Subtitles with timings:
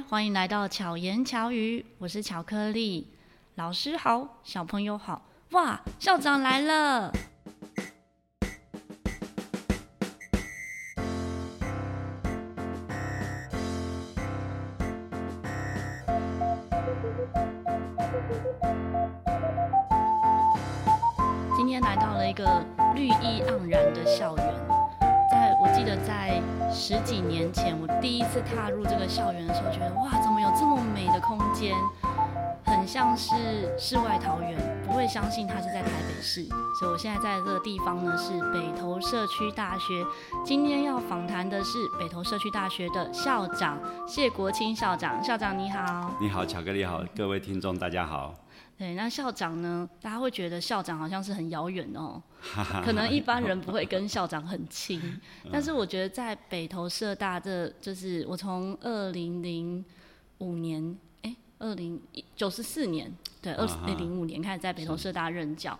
[0.00, 3.08] 欢迎来到巧言巧语，我是巧克力。
[3.56, 7.12] 老师好，小朋友好，哇，校长来了。
[28.32, 31.76] 次踏入这个校园的时候，觉得哇，怎么有这么美的空间，
[32.64, 33.34] 很像是
[33.78, 36.42] 世外桃源，不会相信它是在台北市。
[36.80, 40.02] 所以我现在在这个地方呢，是北投社区大学。
[40.42, 45.22] 今天要访谈的是北投社区大学的校长谢国清校长。
[45.22, 46.10] 校长你好。
[46.18, 48.32] 你好，巧克力好，各位听众大家好。
[48.78, 49.88] 对，那校长呢？
[50.00, 52.20] 大家会觉得校长好像是很遥远哦，
[52.84, 55.00] 可能一般人不会跟校长很亲。
[55.52, 59.84] 但是我觉得在北投社大这，就是我从二零零
[60.38, 65.78] 五年，哎，二零一九十四年，对，二零零五年开始在北投社大任教，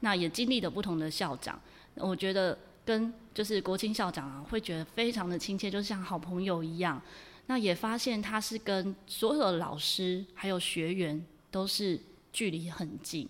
[0.00, 1.60] 那也经历了不同的校长。
[1.96, 7.02] 我觉得跟就是国清校长啊，会觉得非常的亲切，就像好朋友一样。
[7.46, 12.00] 那也发现他是跟所有的老师还有学员都是。
[12.32, 13.28] 距离很近，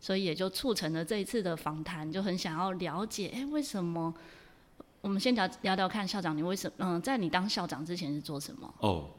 [0.00, 4.12] 所以也就促成了这一次的访谈，就很想要了解，哎、为什么？
[5.00, 6.74] 我们先聊聊聊看，校长，你为什么？
[6.78, 8.74] 嗯，在你当校长之前是做什么？
[8.80, 9.10] 哦。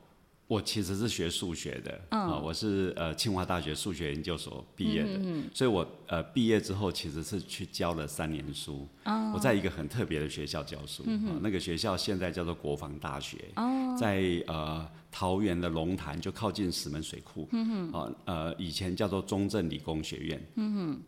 [0.50, 11.30] 我其实是学数学的，啊、嗯，我是呃清华大学数学研究所毕业的，嗯嗯、所以我呃毕业之后其实是去教了三年书，哦、我在一个很特别的学校教书，嗯哼。
[11.36, 18.16] 呃，那个学校现在叫做国防大学，哦、在呃桃园的龙潭，就靠近石门水库，嗯哼。
[18.26, 20.44] 呃以前叫做中正理工学院，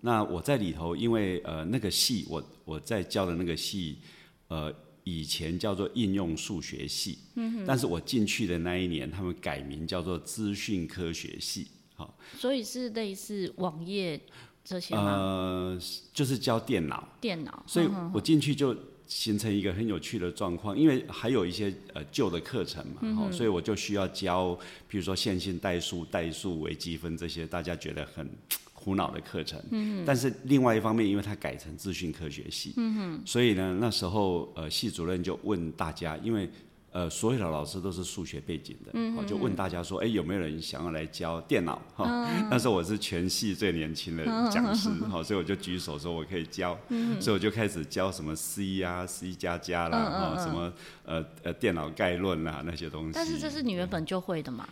[0.01, 3.97] 那我在里头，因为呃那个系我我在教的那个系，
[4.49, 4.71] 呃。
[5.03, 14.19] 以前叫做应用数学系，嗯、哼但是我进去的那一年，他们改名叫做资讯科学系，好，所以是类似网页
[14.63, 15.01] 这些吗？
[15.03, 15.79] 呃，
[16.13, 18.75] 就是教电脑，电脑，所以我进去就
[19.07, 28.29] 形成一个很有趣的状况，因为还有一些呃旧的课程嘛，嗯、哼所以我就需要教，比如说线性代数、代数、微积分这些，大家觉得很。
[28.83, 29.61] 苦恼的课程，
[30.05, 32.73] 但是另外一方面，因为他改成资讯科学系，
[33.25, 36.49] 所以呢，那时候呃系主任就问大家，因为
[36.91, 39.27] 呃所有的老师都是数学背景的，嗯、哼。
[39.27, 41.81] 就问大家说，哎、欸，有没有人想要来教电脑？
[41.95, 50.73] 哈、嗯，那时候我是全系最年轻的讲师， 好、所以我就举手说我可以教，嗯、所以我就开始教什么 C 呀、啊、C 加加啦，哈、什么
[51.05, 53.11] 呃呃电脑概论啦那些东西。
[53.13, 54.67] 但是这是你原本就会的嘛？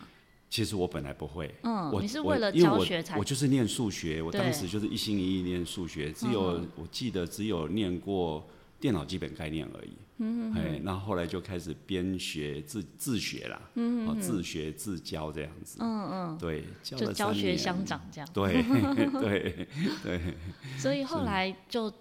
[0.50, 8.44] 其实我本来不会，嗯，我你是为了教学才，我，我就是念数学，我当时就是一心一意念数学，只有、嗯、我记得只有念过
[8.80, 18.60] 电脑基本概念而已，嗯哼，哎，那后，后来就开始边学自自学啦，嗯哼，自学自教这样子，嗯嗯，对，教了就教学相长这样，对
[19.20, 19.66] 对
[20.02, 20.20] 对，
[20.76, 21.92] 所以后来就。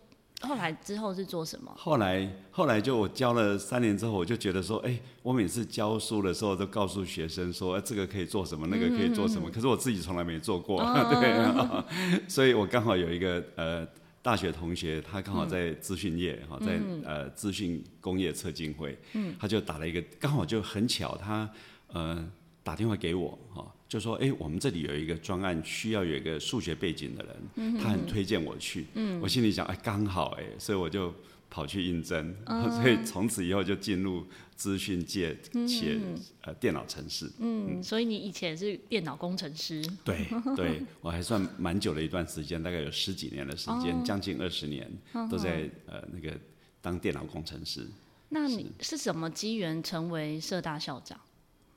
[0.41, 1.73] 后来之后是做什么？
[1.75, 9.49] 后来后来就我教了三年之后，我就觉得说，哎、欸，我每次教书的时候都告诉学生说，哎、欸，这个可以做什么，那个可以做什么。
[9.51, 11.83] 可是我自己从来没做过，哦、 对、哦，
[12.27, 13.85] 所以我刚好有一个呃
[14.21, 16.65] 大学同学，他刚好在资讯业哈，嗯、
[17.03, 21.49] 在呃资讯工业测进会，嗯、他就打了一个，刚好就很巧，他
[21.91, 22.25] 呃
[22.63, 23.65] 打电话给我哈。
[23.89, 28.85] 就说，哎、欸，我们这里有一个专案，需要有一个数学背景的人，嗯、他很推荐我去。
[28.93, 31.11] 嗯、我心里想，哎，刚好哎，所以我就
[31.49, 34.23] 跑去应征，嗯、 所以从此以后就进入
[34.55, 35.35] 资讯界，
[35.67, 35.99] 且、
[36.43, 37.25] 呃电脑城市。
[37.39, 39.83] 嗯，嗯所以你以前是电脑工程师？
[40.05, 44.87] 对对， 我还算蛮久的一段时间，大概有十几年的时间，哦、将近二十年
[45.31, 46.37] 都在呃那个
[46.79, 47.87] 当电脑工程师。
[48.29, 51.19] 那你是什么机缘成为社大校长？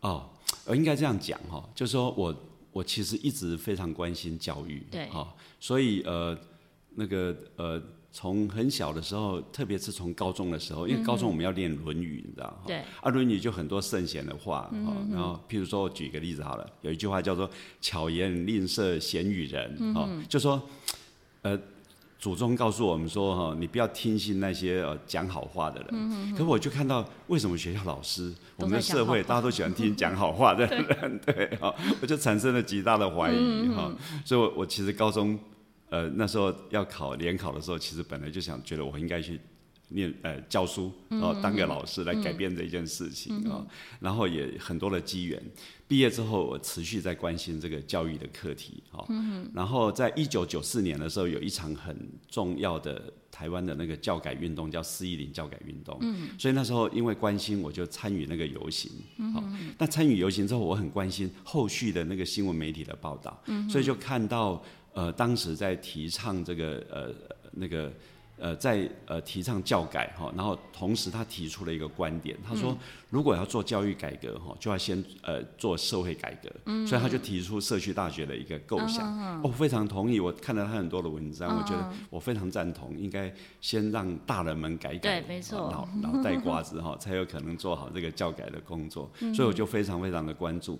[0.03, 0.29] 哦，
[0.67, 2.37] 呃，应该这样讲哈，就是说我
[2.71, 6.39] 我其实一直非常关心教育，对，哈，所以呃，
[6.95, 7.83] 那个呃，
[8.13, 17.51] 从很小的时候，特别是从高中的时候，因为高中我们要练《论语》，你知道，对，啊，《论语》就很多圣贤的话，哈，然后譬如说我举个例子好了，有一句话叫做
[17.81, 20.61] “巧言令色，鲜与人”，哈，就说，
[21.43, 21.59] 呃。
[22.23, 25.89] 祖宗告诉我们说：“哈，你不要听信那些呃讲好话的人。
[25.91, 31.19] 嗯哼哼”可我就看到，为什么学校老师、我们的社会，大家都喜欢听讲好话的人？
[31.27, 33.97] 对，哈，我就产生了极大的怀疑，哈、嗯。
[34.25, 35.37] 所以我，我其实高中，
[35.91, 39.41] 呃，那时候要考联考的时候，其实本来就想觉得我应该去
[39.95, 43.67] 念呃教书然后，当个老师来改变这件事情啊、哦，
[44.01, 45.43] 然后也很多的机缘。
[45.87, 49.07] 毕业之后，我持续在关心这个教育的课题哦。
[49.55, 51.95] 然后在一九九四年的时候，有一场很
[52.29, 55.99] 重要的台湾的那个教改运动，叫四一零教改运动。
[56.01, 58.91] 嗯所以那时候因为关心，我就参与那个游行。
[59.35, 59.45] 好，
[59.77, 64.65] 那参与游行之后，我很关心后续的那个新闻媒体的报道，所以就看到
[64.95, 67.15] 呃，当时在提倡这个呃
[67.53, 67.93] 那个。
[68.43, 72.77] 呃，在呃提倡教改哈，然后同时他提出了一个观点，他说
[73.09, 79.41] 如果要做教育改革哈，就要先呃做社会改革，嗯，所以他就提出社区大学的一个构想。
[79.45, 89.09] 我非常同意，我看了他很多的文章，我觉得我非常赞同，应该先让大人们改改，对，没错，脑 脑袋瓜子哈，才有可能做好这个教改的工作。
[89.33, 90.77] 所以我就非常非常的关注，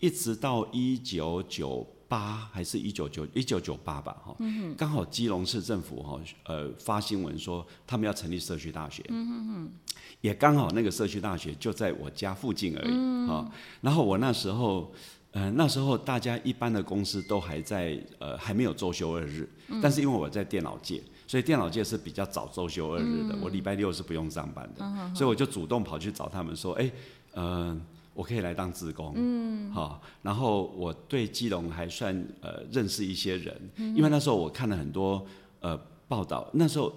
[0.00, 1.86] 一直到一九九。
[2.14, 4.36] 八还是一九九一九九八吧，哈，
[4.78, 9.68] 刚好基隆市政府哈，呃，发新闻说他们要成立社区大学，嗯
[10.20, 13.50] 也刚好那个社区大学就在我家附近而已，哈，
[13.80, 14.92] 然后我那时候，
[15.32, 19.48] 呃，那时候大家一般的公司都还在，呃，还没有周休二日，
[19.82, 26.90] 但是因为我在电脑界，所以电脑界是比较早周休二日的，我礼拜六是不用上班的，所以我就主动跑去找他们说，哎，
[27.32, 27.76] 呃。
[28.14, 35.26] 我可以来当志工，嗯，好，然后我对基隆还算呃认识一些人，因为那时候我看了很多
[35.60, 35.76] 呃
[36.06, 36.92] 报道，那时候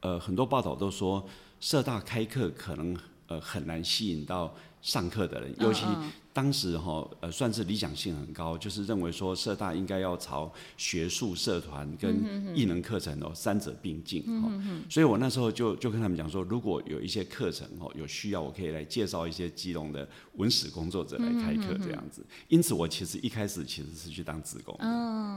[0.00, 1.26] 呃很多报道都说
[1.58, 2.96] 社大开课可能
[3.28, 5.86] 呃很难吸引到上课的人，尤其。
[6.34, 14.50] 当时哈呃算是理想性很高，就是认为说社大应该要朝学术社团跟艺能课程哦三者并进哈，
[14.88, 22.24] 所以我那时候就就跟他们讲说，如果有一些课程哦有需要，我可以来介绍一些基隆的文史工作者来开课这样子。
[22.48, 24.74] 因此我其实一开始其实是去当职工，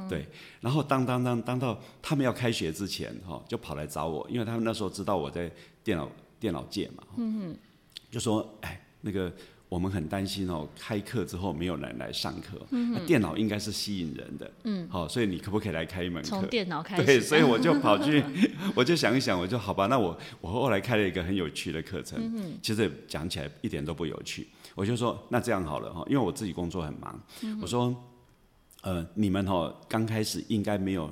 [0.07, 0.25] 对，
[0.62, 5.51] 然后当当当当到他们要开学之前哈，就跑来找我，因为他们那时候知道我在
[5.83, 6.09] 电脑
[6.39, 7.53] 电脑界嘛，嗯
[8.09, 9.31] 就说哎那个。
[9.68, 16.30] 我们很担心哦，开课之后没有人来上课，嗯、那电脑应该是吸引人的，嗯，好，所以你可不可以来开一门课？
[16.30, 18.24] 从电脑开始，对，所以我就跑去，
[18.75, 27.94] 我就想一想，我就好吧，那我我后来开了一个很有趣的课程，嗯、其实讲起来一点都不有趣，我就说那这样好了哈，因为我自己工作很忙，嗯、我说，
[28.84, 31.12] 呃，你们哈刚开始应该没有。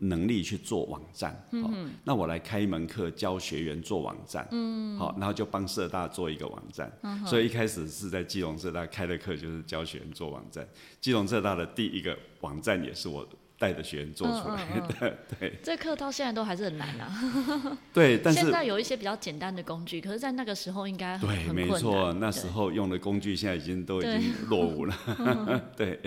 [0.00, 10.66] 能力去做网站，好、嗯哼，那我来开一门课教学员做网站，嗯，好，然后就帮社大做一个网站，嗯、所以一开始是在基隆社大开的课，就是教学员做网站。
[11.00, 13.28] 基隆社大的第一个网站也是我
[13.58, 14.64] 带着学员做出来
[15.00, 15.58] 的， 对。
[15.64, 17.78] 这课到现在都还是很难啊。
[17.92, 24.94] 对，但是现在有一些比较简单的工具，可是，在那个时候应该很对，没错，那时候用的工具现在已经都已经落伍了，
[25.76, 25.98] 对，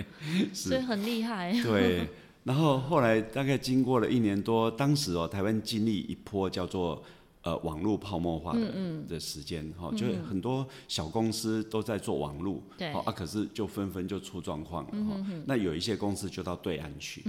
[0.54, 1.52] 所以很厉害。
[1.62, 2.08] 对。
[2.44, 7.00] 然后后来大概经过了一年多，当时哦，台湾经历一波叫做
[7.42, 8.72] 呃网络泡沫化的
[9.08, 15.24] 的时间哈，就是很多小公司都在做网络，对啊，可是就纷纷就出状况了哈。
[15.46, 17.22] 那有一些公司就到对岸去，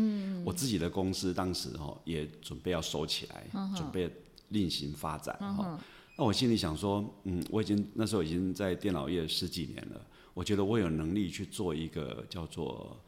[0.44, 3.46] 我自己的公司当时哈也准备要收起来，
[3.76, 4.10] 准备
[4.50, 5.80] 另行发展哈。
[6.18, 10.02] 那我心里想说，嗯，我已经那时候已经在电脑业十几年了，
[10.34, 13.00] 我觉得我有能力去做一个叫做。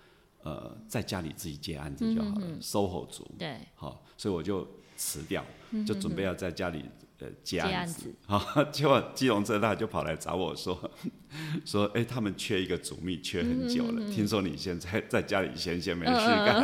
[0.46, 3.28] 呃，在家里自己接案子就好了，SOHO 族。
[3.36, 5.44] 对，好，所以我就辞掉，
[5.88, 6.86] 就准备要在家里
[7.18, 8.14] 呃接案子。
[8.28, 10.80] 好，结果基隆浙大就跑来找我说，
[11.66, 14.08] 说哎，他们缺一个主秘，缺很久了。
[14.12, 16.64] 听说你现在在家里闲闲没事干，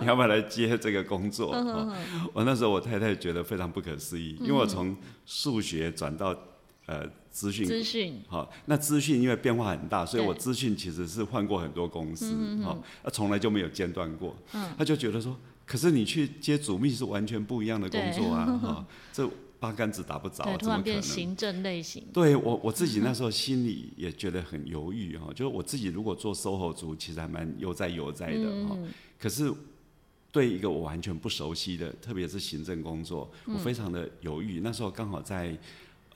[0.00, 1.50] 你 要不要来接这个工作？
[2.32, 4.96] 我那时候我太太觉得非常不可思议，因为我从
[5.26, 6.34] 数学转到。
[6.86, 7.06] 呃，
[7.38, 14.36] 资讯，资讯，好，那资讯因为变化很大，所以我资讯其实是换过很多公司，好，那从来就没有间断过。
[14.76, 21.00] 他就觉得说，可是你去接主秘是完全不一样的工作啊，哈，这八竿子打不着， 怎么可能？
[21.00, 22.02] 行政类型。
[22.12, 28.76] 对我我自己 那时候心里也觉得很犹豫哈，就是我自己如果做 SOHO 族，其实还蛮悠哉悠哉的哈，
[29.16, 29.48] 可是
[30.32, 34.58] 对一个我完全不熟悉的，特别是行政工作，我非常的犹豫。
[34.60, 35.56] 那时候刚好在。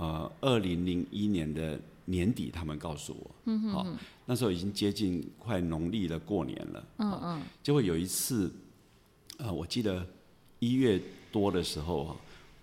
[0.03, 8.51] 呃，二零零一年的年底，他们告诉我，嗯那时候已经接近快农历的过年了，嗯嗯，结果有一次，
[9.39, 10.05] 呃，我记得
[10.59, 12.17] 一月多的时候，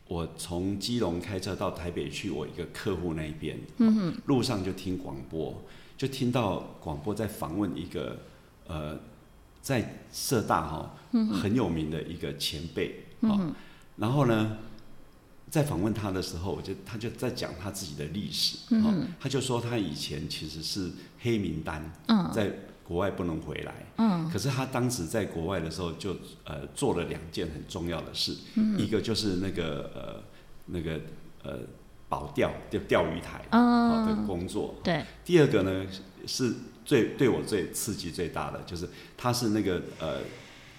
[0.09, 5.55] 我从基隆开车到台北去我一个客户那边，嗯哼，路上就听广播，
[5.97, 8.19] 就听到广播在访问一个
[8.67, 8.99] 呃，
[9.61, 10.93] 在社大哈，
[11.41, 13.53] 很有名的一个前辈，嗯，
[13.95, 14.57] 然后呢，
[15.49, 22.51] 在访问他的时候，我就他就在讲他自己的历史，嗯、哼他就说他以前其实是黑名单，嗯、在
[22.83, 30.23] 国外不能回来，嗯、可是他当时在国外的时候就呃做了两件很重要的事，嗯、一个就是那个呃
[30.65, 30.99] 那个
[31.43, 31.59] 呃
[32.07, 34.75] 保钓钓钓鱼台啊、哦、的工作。
[34.83, 35.03] 对。
[35.23, 35.85] 第二个呢
[36.25, 36.53] 是
[36.83, 40.19] 最对我最刺激最大的，就是他是那个呃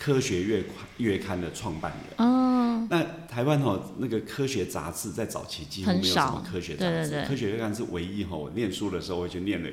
[0.03, 0.65] 科学月
[0.97, 2.27] 月刊的创办人。
[2.27, 2.87] 哦。
[2.89, 8.39] 那台湾哈、哦、那个科学杂志在早期几乎没有什么科学杂志，对对对，科学月刊是唯一哈、哦。
[8.39, 9.69] 我念书的时候我就念了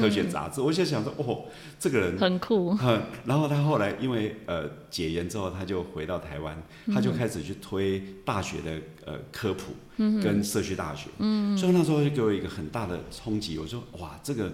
[0.00, 1.44] 科学杂志，嗯、我就想说哦，
[1.78, 2.70] 这个人很酷。
[2.80, 3.02] 嗯。
[3.26, 6.56] 然后他后来因为呃解严之后，他就回到台湾，
[6.94, 11.08] 他就开始去推大学的呃科普，跟社区大学。
[11.18, 11.58] 嗯。
[11.58, 14.50] 所以那时候就给我一个很大的冲击，我说哇，这个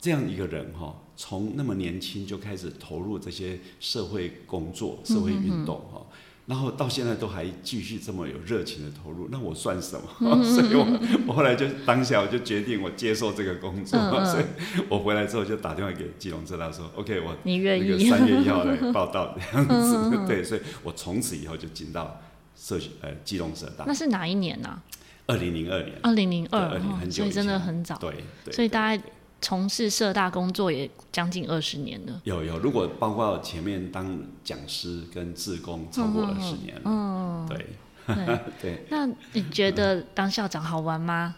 [0.00, 0.96] 这样一个人哈、哦。
[1.20, 6.06] 从那么年轻就开始投入这些社会工作、社会运动哈、嗯，
[6.46, 10.08] 然后到现在都还继续这么有热情的投入，那我算什么？
[10.20, 10.86] 嗯、 所以我
[11.26, 14.44] 我后来就当下我就决定我接受这个工作，嗯、所以
[14.88, 19.96] 我回来之后就打电话给基隆社大说：“OK，我那个三月一号来 报到这样子。
[20.14, 22.20] 嗯” 对，所以我从此以后就进到
[22.54, 23.84] 社呃基隆社大。
[23.88, 24.80] 那是哪一年呢、啊？
[25.26, 25.98] 二零零二年。
[26.00, 27.96] 二零零二，所以真的很早。
[27.96, 29.02] 对，对所以大概。
[29.40, 32.20] 从事社大工作也将近二十年了。
[32.24, 36.82] 有有，如果包括前面当讲师跟志工，超过二十年了。
[36.84, 37.66] 嗯，对
[38.06, 38.84] 对， 对。
[38.90, 41.36] 那你觉得当校长好玩吗？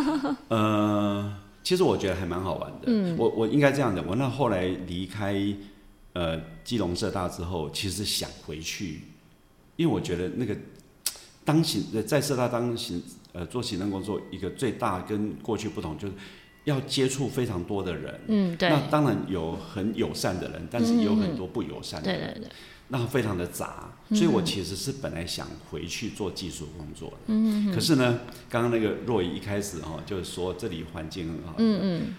[0.48, 2.84] 呃，其实我觉得还蛮好玩的。
[2.86, 5.36] 嗯，我我应该这样讲，我那后来离开
[6.14, 9.02] 呃基隆社大之后，其实想回去，
[9.76, 10.56] 因为我觉得那个
[11.44, 13.02] 当行在社大当行
[13.34, 16.14] 呃做行政工作，一个最大跟过去不同就是。
[16.64, 22.52] 要接触非常多的人，嗯，对，那当然有很友善的人，但是也有很多不友善的人，嗯、对对对，
[22.88, 32.14] 那非常的杂，所以我其实是本来想回去做技术工作的，嗯，可是呢，刚刚那个若仪一开始哈，就是说这里环境很好，嗯嗯。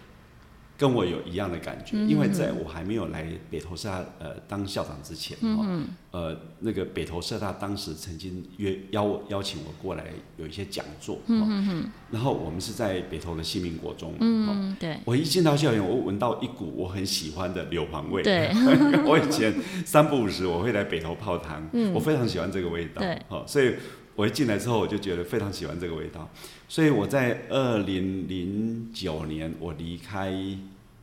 [0.84, 18.52] 跟我有一样的感觉，因为在我还没有来北投社大呃当校长之前，嗯，呃，那个北投社大当时曾经约邀邀请我过来有一些讲座，嗯，然后我们是在北投的新民国中，嗯，对，我一进到校园，我闻到一股我很喜欢的硫磺味，对，
[19.08, 19.54] 我以前
[19.86, 23.76] 三不五时我会来北投泡汤，嗯，我非常喜欢这个味道，对，好，所以
[24.18, 26.30] 我一进来之后我就觉得非常喜欢这个味道。
[26.68, 30.34] 所以我在二零零九年我离开，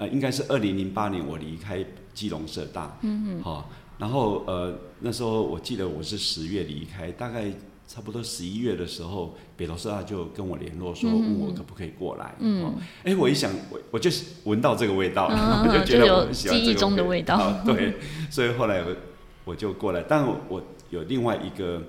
[0.00, 7.52] 呃，应该是二零零八年我离开基隆社大，嗯嗯，好，然后呃那时候我记得我是十月离开，大概
[7.86, 14.10] 差不多十一月的时候，北投社大就跟我联络说，问我可不可以过来，嗯，哎，我一想我我就
[14.44, 16.64] 闻到这个味道，嗯、 我就觉得我很喜欢这
[16.96, 17.96] 的味道，对，
[18.30, 18.96] 所以后来我
[19.44, 21.82] 我就过来，但我有另外一个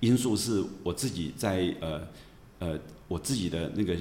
[0.00, 2.02] 因素是我自己在呃。
[2.58, 2.74] 呃，
[3.06, 3.94] 我自己的那个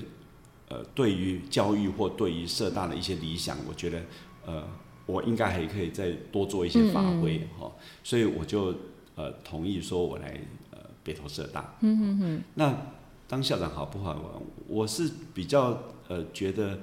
[0.67, 4.01] 呃，对于教育或对于社大的一些理想，我觉得
[4.47, 4.63] 呃，
[5.05, 7.71] 我应该还可以再多做一些发挥哈、
[8.03, 8.73] 所以我就
[9.13, 10.41] 呃同意说我来
[10.71, 11.75] 呃北投社大。
[11.81, 12.43] 嗯嗯嗯。
[12.55, 12.75] 那
[13.27, 14.21] 当校长好不好玩？
[14.67, 16.79] 我是比较呃觉得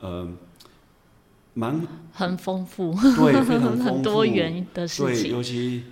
[0.00, 0.30] 呃
[1.54, 1.80] 蛮
[2.12, 5.22] 很丰富，对，非常丰富 很多元的事情。
[5.22, 5.84] 对，尤其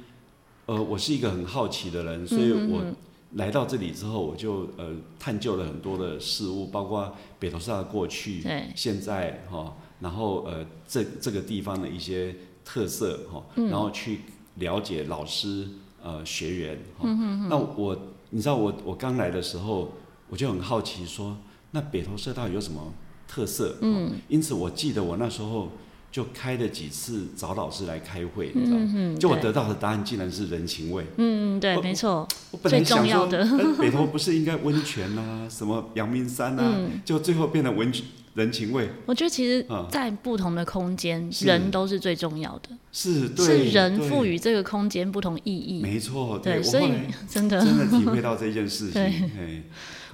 [0.66, 2.82] 呃，我是一个很好奇的人，所以我。
[2.82, 2.96] 嗯嗯
[3.34, 8.42] 来到这里之后，我就呃探究了很多的事物，包括北投社大的过去、
[8.74, 12.34] 现在哈，然后呃这这个地方的一些
[12.64, 14.20] 特色哈，然后去
[14.56, 15.66] 了解老师
[16.02, 17.08] 呃学员哈。
[17.48, 17.98] 那我
[18.30, 19.92] 你知道我我刚来的时候，
[20.28, 21.36] 我就很好奇说，
[21.70, 22.92] 那北投社到底有什么
[23.26, 23.76] 特色？
[23.80, 25.68] 嗯，因此我记得我那时候。
[26.12, 28.92] 就开了几次找老师来开会，你知道吗？
[28.94, 31.06] 嗯，就我得到的答案竟然是人情味。
[31.16, 32.28] 嗯，对，没错。
[32.50, 33.26] 我本来想说，
[33.80, 38.04] 北投不是应该温泉啊，什么阳明山啊，嗯，就最后变成温泉
[38.34, 38.90] 人情味。
[39.06, 42.68] 我觉得其实，在不同的空间，人都是最重要的。
[42.92, 45.80] 是，对，是人赋予这个空间不同意义。
[45.80, 46.92] 没错，对，对，所以
[47.26, 48.92] 真的 真的体会到这件事情。
[48.92, 49.62] 对。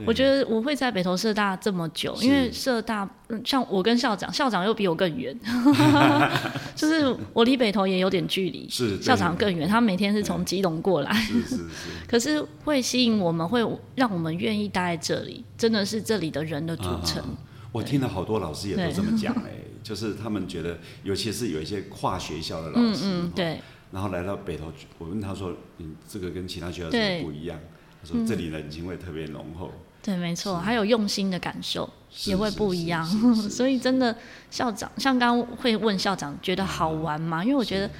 [0.07, 3.09] 我觉得我会在北投社大这么久，因为社大
[3.45, 5.37] 像我跟校长，校长又比我更远，
[6.76, 11.64] 就是我离北投也有点距离，是校长更远，他每天是从基隆过来，是是是，
[12.07, 13.61] 可是会吸引我们，会
[13.97, 17.21] 让我们愿意待在这里，真的是这里的人的组成。
[17.23, 17.28] 啊、
[17.73, 19.50] 我听了好多老师也都这么讲，哎，
[19.83, 27.59] 就是他们觉得，尤其是有一些跨学校的老师，嗯嗯，对，然后来到北投，我问他说，你，这个跟其他学校怎么不一样？
[28.00, 29.73] 他说这里的人情味特别浓厚。
[30.09, 31.87] 对，没错，还有用心的感受
[32.25, 33.05] 也会不一样，
[33.50, 34.17] 所以真的
[34.50, 37.45] 校长，像刚刚会问校长觉得好玩吗？
[37.45, 37.91] 因为我觉得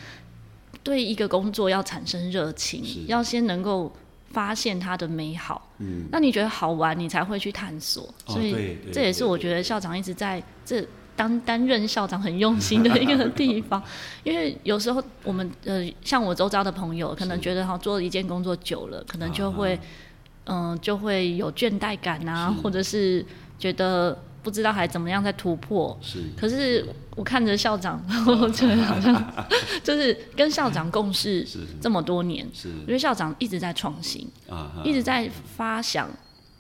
[0.83, 3.93] 对一个工作要产生热情，要先能够
[4.31, 5.71] 发现它的美好。
[5.81, 8.09] 嗯，那你觉得好玩，你才会去探索。
[8.27, 10.83] 所以这也是我觉得校长一直在这
[11.15, 13.83] 当担任校长很用心的一个地方。
[14.25, 19.79] 因为有时候我们呃，像我周遭的朋友，可能觉得哈做一件工作久了，可能就会。
[20.49, 23.25] 嗯、呃，就会有倦怠感啊，或者是
[23.59, 25.97] 觉得不知道还怎么样在突破。
[26.03, 26.21] 是。
[26.37, 29.35] 可是我看着校长， 我觉得好像
[29.85, 31.47] 就是跟校长共事
[31.81, 32.69] 这么多年，是。
[32.83, 36.09] 我觉得校长一直在创新，啊，一直在发想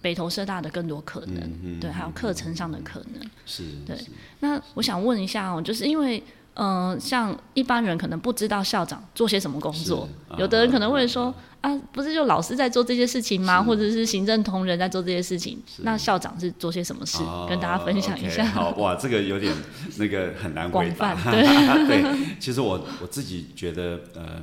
[0.00, 3.22] 北投社大的更多可能，嗯嗯、对，还有课程上的可能。
[3.44, 3.64] 是。
[3.86, 3.96] 对。
[4.40, 6.22] 那我想问一下哦，就是因为。
[6.58, 13.62] 嗯、呃，像一般人可能不知道校长做些什么工作，啊、有的人可能会说啊，啊，不是就老师在做这些事情吗？
[13.62, 15.62] 或者是行政同仁在做这些事情？
[15.78, 17.18] 那校长是做些什么事？
[17.48, 18.42] 跟大家分享一下。
[18.42, 19.54] Okay, 好哇，这个有点
[19.96, 21.14] 那个很难 回答。
[21.30, 21.42] 对，
[21.86, 24.42] 对，其实我我自己觉得呃。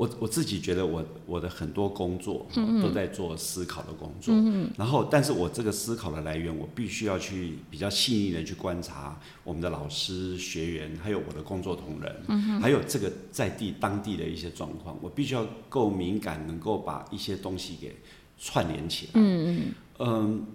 [0.00, 2.46] 我我自己觉得我我的很多工作
[2.80, 17.94] 都在做思考的工作，嗯、然后但是我这个思考的来源，我必须要去比较细腻的去观察我们的老师、学员，还有我的工作同仁，嗯、还有这个在地当地的一些状况，我必须要够敏感，能够把一些东西给
[18.38, 19.12] 串联起来。
[19.16, 20.46] 嗯嗯。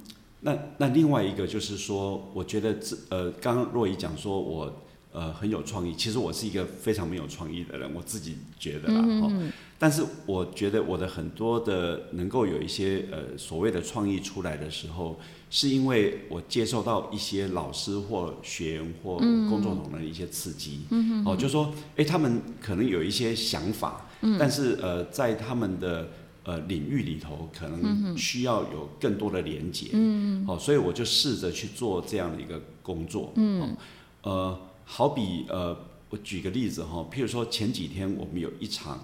[0.41, 4.81] 那那另外一个就是说，我觉得这呃，刚刚若仪讲说我。
[5.15, 5.95] 呃，很有创意。
[5.95, 9.01] 其实我是一个非常没有创意的人，我自己觉得啦。
[9.01, 15.17] 嗯嗯，但是我觉得我的很多的能够有一些呃所谓的创意出来的时候，
[15.49, 19.15] 是因为我接受到一些老师或学员或
[19.49, 20.81] 工作同仁的一些刺激。
[20.89, 26.09] 嗯哦，就说，哎，他们可能有一些想法，嗯、但是呃，在他们的
[26.43, 29.91] 呃领域里头，可能需要有更多的连接。
[29.93, 33.31] 嗯哦，所以我就试着去做这样的一个工作。
[33.35, 33.77] 嗯。
[34.23, 34.59] 呃。
[34.85, 35.75] 好比呃，
[36.09, 38.99] 我举个例子哈，譬如说前几天我们有一场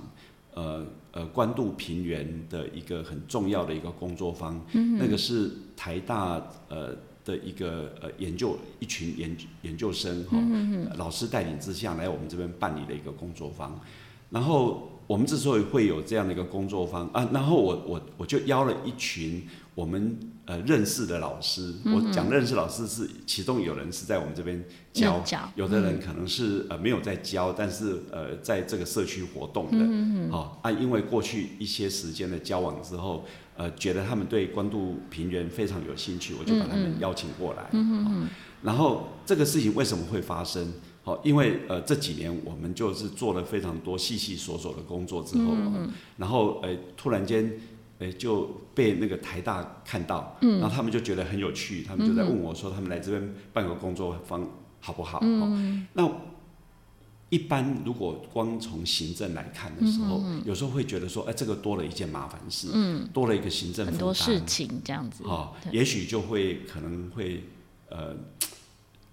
[0.54, 6.96] 呃呃关渡平原的一个很重要的一个工作坊，嗯、那个是台大呃
[7.26, 13.80] 的一个呃研究一群研研究生哈、嗯，老师带领之下来我们这边办理的一个工作坊，
[14.30, 19.44] 然后我们之所以会有这样的一个工作坊啊，然后我我我就邀了一群
[19.74, 24.64] 我们呃认识的老师，嗯、我讲认识老师是其中有人是在我们这边。
[24.94, 25.24] 教，
[25.56, 33.24] 有的人可能是呃没有在教，但是呃在这个社区活动的，嗯哦啊，因为过去一些时间的交往之后，
[33.56, 38.28] 呃觉得他们对关渡平原非常有兴趣，我就把他们邀请过来，嗯嗯，
[38.64, 40.74] 然后这个事情为什么会发生？
[41.04, 47.50] 好，因为呃这几年我们就是做了非常多细细琐琐的工作之后，嗯，然后呃突然间
[48.02, 54.46] 呃就被那个台大看到，嗯，然后他们就觉得很有趣，他们就在问我说，他们来这边办个工作坊。
[54.84, 55.20] 好不好？
[55.22, 56.12] 嗯，那
[57.30, 67.44] 一般如果光从行政来看的时候，嗯、有时候会觉得说，哎，这个多了一件麻烦事，嗯，多了一个行政很多事情这样子，哈，也许就会可能会
[67.90, 68.16] 呃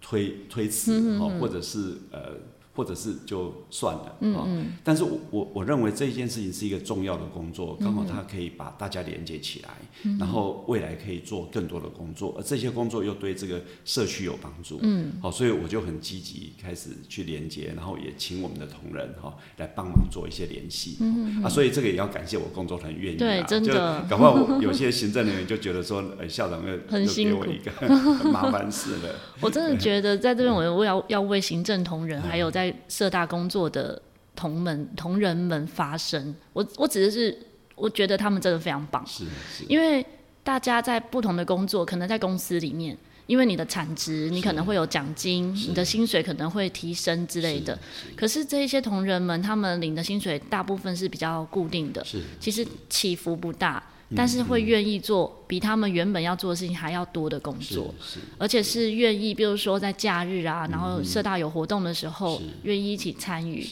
[0.00, 2.32] 推推辞，或者是呃。
[2.78, 9.70] 或者是就算了，嗯嗯，但是我我我认为这一件事情是一个重要的工作，刚好它可以把大家连接起来，
[10.04, 27.88] 嗯，然后未来可以做更多的工作，而这些工作又对这个社区有帮助，嗯，好，所以我就很积极开始去连接，然后也请我们的同仁哈来帮忙做一些联系，嗯啊，所以这个也要感谢我工作团愿意，对，真的，搞不好有些行政人员就觉得说，呃，校长又很辛苦，给我一个很
[28.30, 34.00] 麻烦事了， 我真的觉得在这边我我要要为行政同仁还有在社大工作的
[34.34, 37.36] 同门同仁们发声，我我只是
[37.74, 40.04] 我觉得他们真的非常棒，是是，因为
[40.42, 47.78] 大家在不同的工作，可能在公司里面，因为你的产值，你可能会有奖金，你的薪水可能会提升之类的。
[48.16, 52.04] 可是这一些同仁们，他们领的薪水大部分是比较固定的，
[52.40, 53.82] 其实起伏不大。
[54.16, 57.94] 但是会愿意做比他们原本要做的事情还要多的工作，
[58.38, 63.66] 而且是愿意，比如说在假日啊，然后社大有活动的时候，愿意一起参与。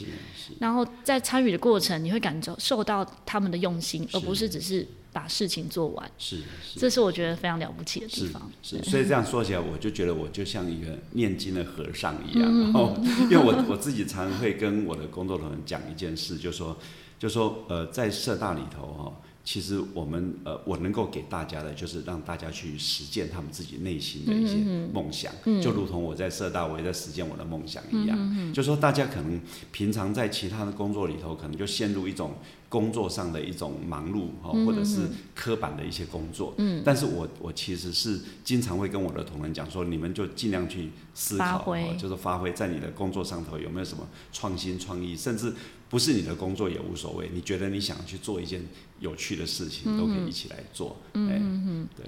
[0.58, 6.10] 然后在参与的过程，你会感受受到他们的用心，而不是只是把事情做完。
[6.18, 6.42] 是，
[6.76, 8.50] 这是我觉得非常了不起的地方。
[8.62, 12.60] 是，所以这样说起来，我就觉得我就像一个念经的和尚一样。
[12.60, 12.94] 然后，
[13.28, 16.76] 因为我我自己常常会跟我的工作人员讲一件事，就说，
[17.18, 19.12] 就说，呃，在社大里头哈。
[19.46, 24.56] 其实我们呃，我能够给大家的，就是让大家去实践他们自己内心的一些
[24.92, 28.52] 梦想，嗯嗯，就如同我在社大，我也在实践我的梦想一样。
[28.52, 32.34] 就说大家可能平常在其他的工作里头，可能就陷入一种
[32.68, 36.54] 工作上的一种忙碌哈，或者是刻板的一些工作。
[36.58, 41.64] 嗯，但是我我其实是经常会跟我的同仁讲说，你们就尽量去思考，
[41.98, 45.52] 就是发挥在你的工作上头有没有什么创新创意，甚至。
[45.88, 48.60] 不是你的工作也无所谓，你觉得你想去做一件
[48.98, 50.96] 有趣的事情，嗯、都可以一起来做。
[51.14, 52.04] 嗯，对。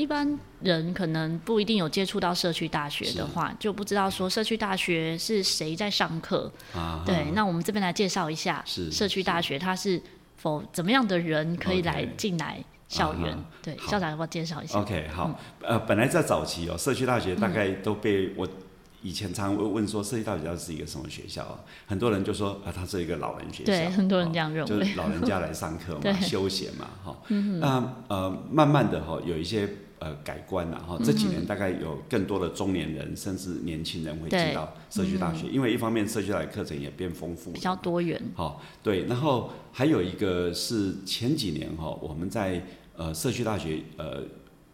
[0.00, 6.50] 一般人可能不一定有接触到社区大学的话，就不知道说社区大学是谁在上课。
[6.74, 7.02] 啊。
[7.04, 10.00] 对，那我们这边来介绍一下，社区大学它是
[10.36, 13.34] 否怎么样的人可以来进来校园。
[13.34, 18.48] 啊、对，校长要不要介绍一下？OK，好，嗯、呃，本来在早期哦，社区大学大概都被我。
[19.02, 21.58] 以前常会问说，社区大学是一个什么学校啊？
[21.86, 23.64] 很多人就说啊，它是一个老人学校。
[23.64, 24.68] 对，很多人这样认为。
[24.68, 27.16] 就是老人家来上课嘛， 休闲嘛，哈。
[27.60, 29.66] 那呃，慢慢的哈，有一些
[30.00, 30.98] 呃改观了哈。
[31.04, 38.20] 这几年大概有更多的中年人，甚至年轻人会进到社区大学，因为一方面社区大学课程也变丰富，比较多元。
[38.34, 39.04] 好，对。
[39.04, 44.24] 然后还有一个是前几年哈，我们在呃社区大学呃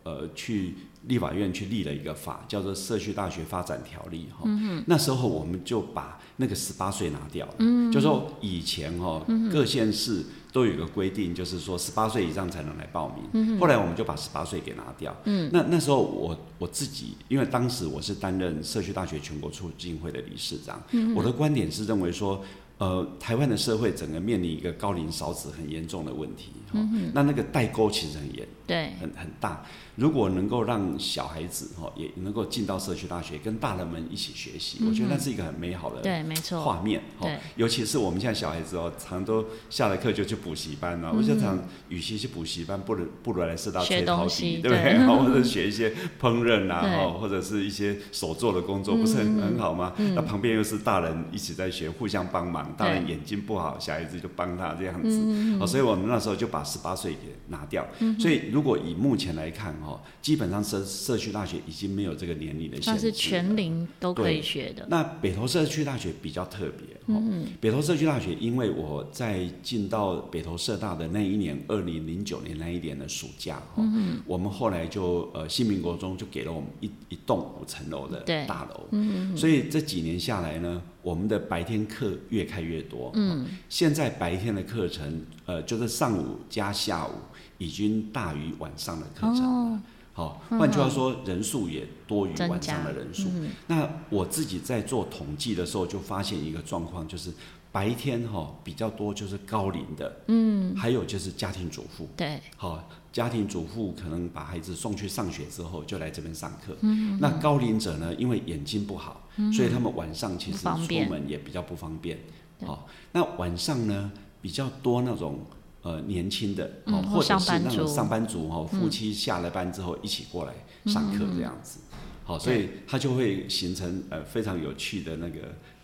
[0.04, 0.74] 呃去。
[1.06, 4.82] 立法院去立了一个法，叫做《社区大学发展条例》哈、嗯。
[4.88, 10.24] 那时候我们就把那个十八岁拿掉了，嗯、就说以前哈各县市
[10.56, 13.28] 都有一个规定，就是说十八岁以上才能来报名。
[13.34, 15.14] 嗯、后来我们就把十八岁给拿掉。
[15.24, 22.42] 嗯、那那时候我我自己，因为当时我是担任社区大学全国促进会的理事长，嗯、我的观点是认为说。
[22.78, 29.64] 呃，台湾的社会整个面临一个高龄少子很严重的问题，哈、嗯，那那个代沟其实很严，对，很很大。
[29.94, 37.26] 如果能够让小孩子哈也能够进到社区大学，跟大人们一起学习，嗯、我觉得那是一个很美好的对，没错，画面哈。
[37.56, 41.10] 尤其是我们现在小孩子哦，常都下了课就去补习班了。
[41.14, 41.58] 嗯、我就常
[41.88, 44.98] 与其去补习班，不如不如来社大学陶笛，对不对？
[44.98, 49.94] 对 或者学一些烹饪啊，对或者是一些手做的工作，不是很、嗯、很好吗？
[49.96, 52.65] 嗯、那旁边又是大人一起在学，互相帮忙。
[52.76, 57.86] 当然眼睛不好，小孩子就帮他这样子，嗯、哦，所以我们那时候就把十八岁给拿掉。
[58.00, 64.86] 嗯、所以如果以目前来看，哦，基本上社社区大学已经没有这个年龄的限制，它是全龄都可以学的。
[64.88, 80.82] 那北投社区大学比较特别，哦，嗯、北投社区大学，因为我在进到北投社大的那一年，二零零九年那一年的暑假，哦，嗯、我们后来就呃新民国中就给了我们一一栋五层楼的大楼，嗯、所以这几年下来呢。
[81.06, 87.12] 我们的白天课越开越多，嗯，现在白天的课程，呃，就是上午加下午，
[87.58, 89.82] 已经大于晚上的课程了。
[90.12, 93.28] 好，换句话说，人数也多于晚上的人数。
[93.68, 97.30] 那我自己在做统计的时候，就发现一个状况，就是
[97.70, 102.82] 白天哈比较多，就是高龄的，嗯，还有就是家庭主妇，对，好。
[103.16, 106.76] 家庭主妇可能把孩子送去上学之后，就来这边上课。
[106.82, 108.14] 嗯，那高龄者呢？
[108.16, 112.18] 因为眼睛不好，嗯、所以他们晚上其实出门也比较不方便。
[112.60, 112.78] 好、哦，
[113.12, 115.40] 那晚上呢比较多那种
[115.80, 120.52] 呃年轻的，哦，或者是那种上班族哈，嗯、夫妻下了班之后一起过来
[120.84, 121.80] 上课这样子。
[122.22, 125.38] 好、嗯哦，所以他就会形成呃非常有趣的那个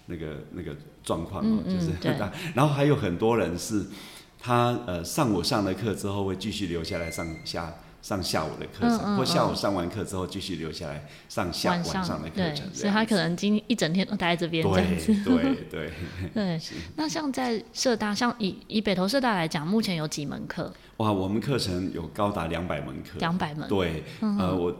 [0.04, 2.14] 那个那个状况就是，对
[2.52, 3.86] 然后还有很多人是。
[4.42, 15.14] 他呃上午上了课之后会继续留下来上下上下午的课程，嗯嗯、或下午上完课之后继续留下来上下晚上的课程，所以他可能今一整天都待在这边这样子。
[15.24, 15.92] 对对对。
[16.34, 16.60] 对，
[16.96, 20.72] 那像在社大，像以以北投社大来讲，目前有几门课？
[20.96, 23.20] 哇，我们课程有高达两百门课。
[23.20, 23.68] 两百门。
[23.68, 24.76] 对，嗯、呃我。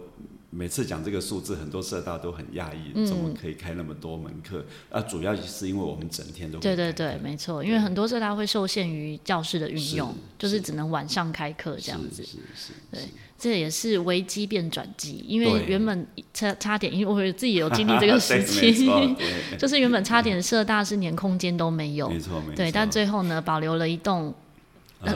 [0.55, 4.63] 每次讲这个数字，很多社大都很讶异，怎么可以开那么多门课？
[4.91, 12.23] 嗯、啊，主要是因为我们整天都对对对，没错，因为很多社大会受限于教室的运用，是就是只能晚上开课这样子。
[12.23, 12.73] 是是是。
[12.91, 13.01] 对，
[13.39, 18.87] 这也是危机变转机，因为原本差差点，因为我自己有经历这个时 期，
[19.59, 22.57] 就是原本差点社大是连空间都没有，没错没错。
[22.57, 24.35] 对，但最后呢，保留了一栋。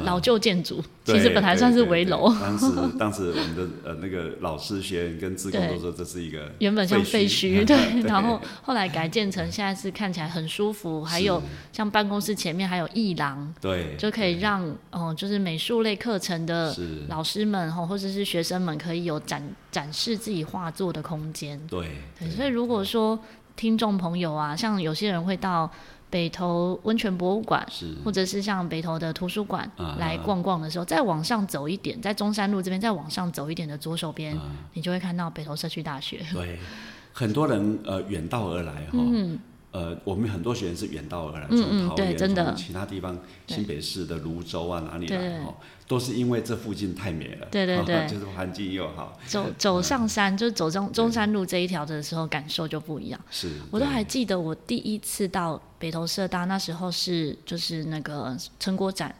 [0.05, 2.29] 老旧建筑其实本来算是危楼。
[2.41, 2.67] 当时，
[2.99, 8.03] 当时我们的呃那个老师学员跟志工都说这是一个原本像废墟， 对。
[8.03, 11.41] 然后后来改建成现在是看起来很舒服，还有
[11.73, 16.75] 像办公室前面还有艺廊，对，就可以让哦，就是美术类课程的
[17.09, 21.61] 老师们哈，或者是学生们可以有展展示自己画作的空间。
[21.69, 21.91] 对，
[22.35, 23.17] 所以如果说
[23.55, 25.71] 听众朋友啊，像有些人会到。
[26.17, 27.63] 北投温泉博物馆，
[28.03, 34.41] 或者是像北投的图书馆来逛逛的时候，啊、再往上走一点，在中山路这边再往上走一点的左手边，啊、
[34.73, 36.25] 你就会看到北投社区大学。
[36.33, 36.59] 对，
[37.13, 38.93] 很多人呃远道而来哈。
[38.95, 39.39] 嗯
[39.77, 45.55] 呃，我们很多学员是远道而来，从桃园、从其他地方，新北市的泸州啊哪里来哈，
[45.87, 49.19] 都是因为这附近太美了，对对对， 就是环境又好。
[49.27, 53.21] 走走上山，就是走中中山路这一条的时候，感受就不一样。
[53.31, 59.15] 是，我都还记得我第一次到北投社大，那时候是就是那个成果展，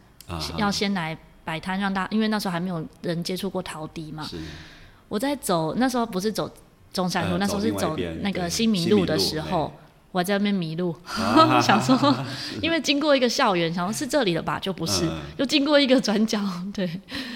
[0.57, 1.15] 要先来
[1.45, 4.23] 摆摊让大家，因为那时候还没有人接触过陶笛嘛。
[4.23, 4.37] 是。
[5.07, 6.51] 我在走那时候不是走
[6.91, 9.71] 中山路，那时候是走那个新民路的时候。
[10.17, 11.95] 我在那边迷路，啊、 想说，
[12.59, 16.41] 因为经过一个校园，想说是这里的吧，就不是，嗯、又经过一个转角，
[16.73, 16.89] 对，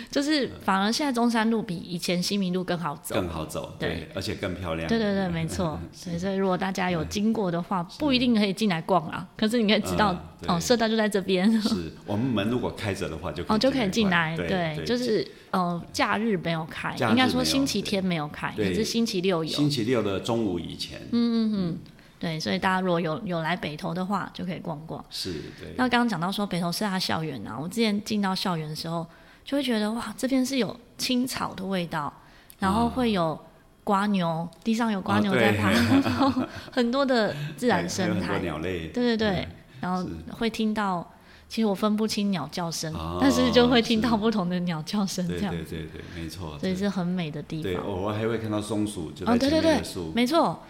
[0.10, 10.12] 就是反而现在中山路比以前新民路更好走，更好走，对，对而且更漂亮，对对对，没错， 所以所以如果大家有经过的话，不一定可以进来逛啊，可是你可以知道，
[10.48, 19.52] 嗯、哦，社大就在这边，是我们门如果开着的话就可以哦就可以进来，对，就是呃假日没有开，应该说星期天没有开，可是星期六有。
[19.52, 21.00] 星期六的中午以前。
[21.12, 21.78] 嗯嗯嗯，
[22.22, 25.04] 对，所以大家如果有有来北投的话，就可以逛逛。
[25.10, 25.74] 是，对。
[25.76, 29.04] 那刚刚讲到说北投师大校园啊，我之前进到校园的时候，
[29.44, 32.14] 就会觉得哇，这边是有青草的味道，
[32.60, 33.36] 然后会有
[33.84, 38.90] 瓜牛，地上有瓜牛在爬， 哦、然后很多的自然生态，鸟类。
[38.90, 39.48] 对对对，嗯、
[39.82, 40.08] 然后
[40.38, 41.12] 会听到。
[41.50, 45.54] 其实我分不清鸟叫声，哦、但是就会听到不同的鸟叫声，这样。
[45.54, 46.58] 对对对对，没错。
[46.58, 47.74] 所以是很美的地方。
[47.74, 50.00] 对，我还会看到松鼠，就在前面的树。
[50.00, 50.64] 哦、对对对，没错。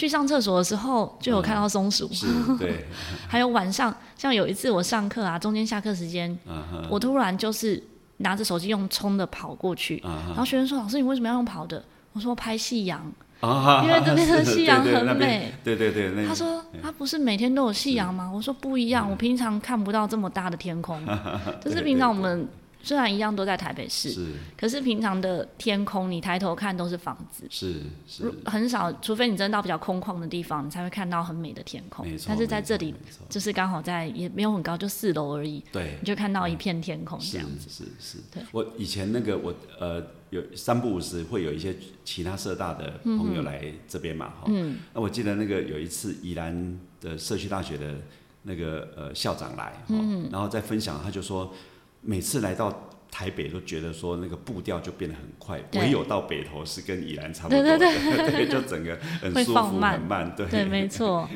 [0.00, 2.10] 去上厕所的时候就有看到松鼠。
[2.24, 2.86] 嗯、对。
[3.28, 7.82] 还有晚上，像有一次我上课啊，中间下课时间，嗯、我突然就是
[8.16, 11.84] 拿着手机用冲的跑过去，嗯、然后学生说：“老师，你为什么要用跑的？”
[12.14, 16.26] 我说：“拍夕阳。”因为这边的 夕阳很美，对对对。
[16.26, 18.30] 他说他不是每天都有夕阳吗？
[18.34, 20.98] 我说不一样，我平常看不到这么大的天空，
[21.62, 22.48] 就是平常我们
[22.82, 32.06] 虽然一样都在台北市，可是平常的天空你抬头看都是房子，是是，很少，除非你真的到比较空旷的地方，你才会看到很美的天空。
[32.26, 32.94] 但是在这里，
[33.28, 37.68] 就是刚好在也没有很高，就四楼而已，对，你就看到一片天空这样子。
[37.68, 38.42] 是是，对。
[38.52, 40.02] 我以前那个我呃。
[40.30, 47.96] 有三不五时会有一些其他社大的朋友来这边嘛，哈、嗯，那我记得那个有一次宜兰的社区大学的
[48.44, 51.52] 那个呃校长来，嗯，然后在分享，他就说
[52.00, 52.90] 每次来到。
[53.10, 61.28] 台北都觉得说那个步调就变得很快，唯有到北投是跟宜兰差不多，对对对， 对，就整个很舒服很慢，对对，没错。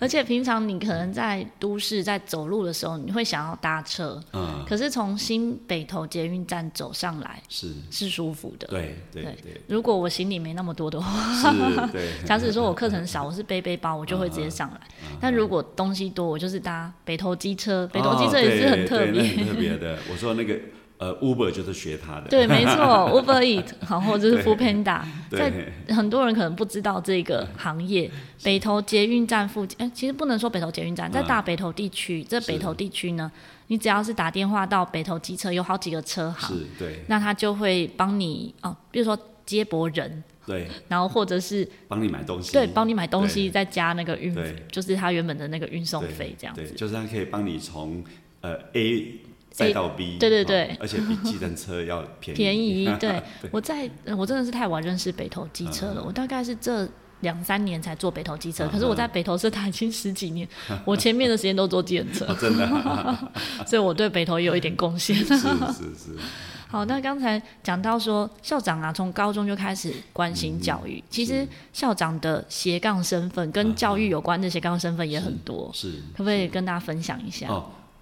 [0.00, 9.60] 而且平常你可能在都市在走路的时候，你会想要搭车，嗯，可是从新北投捷运站走上来是是舒服的，对对对。
[9.68, 14.80] 如果我行李没那么多的话，对， 假使说我课程少，我是背背包，我就会直接上来。
[15.20, 19.98] 但如果东西多，我就是搭北投机车，北投机车也是很特别，很特别的。
[20.10, 20.58] 我说那个。
[21.00, 22.28] 呃，Uber 就是学他的。
[22.28, 22.74] 对，没错，
[23.10, 25.50] Uber Eat，好，或者是 Foodpanda，在
[25.88, 28.10] 很多人可能不知道这个行业。
[28.44, 33.32] 北投捷运站附近，哎，其实不能说北投捷运站，在大北投地区，这北投地区呢，
[33.68, 48.04] 你只要是打电话到北投机车，有好几个车行，是，对，那他就会帮你哦，比如说接驳人，对， 然后或者是帮你买东西，对，帮你买东西，再加那个运费，就是他原本的那个运送费这样子，就是他可以帮你从
[48.42, 49.14] 呃 A。
[49.50, 52.38] 再到 B，对对对，而且比计程车要便宜。
[52.38, 53.22] 便宜， 对。
[53.50, 56.02] 我在，我真的是太晚认识北投机车了。
[56.02, 56.88] 我大概是这
[57.20, 60.48] 两三年才坐北投机车，可是我在北投社大已经十几年，
[60.84, 62.66] 我前面的时间都坐计程车，真的。
[63.66, 65.14] 所以我对北投也有一点贡献。
[65.16, 66.16] 是是是。
[66.70, 71.02] 好，那刚才讲到说校长啊，从高中就开始关心教育。
[71.10, 75.90] 其实校长的斜杠身份跟教育有关的斜杠身份也很多，是。
[76.16, 77.48] 可不可以跟大家分享一下？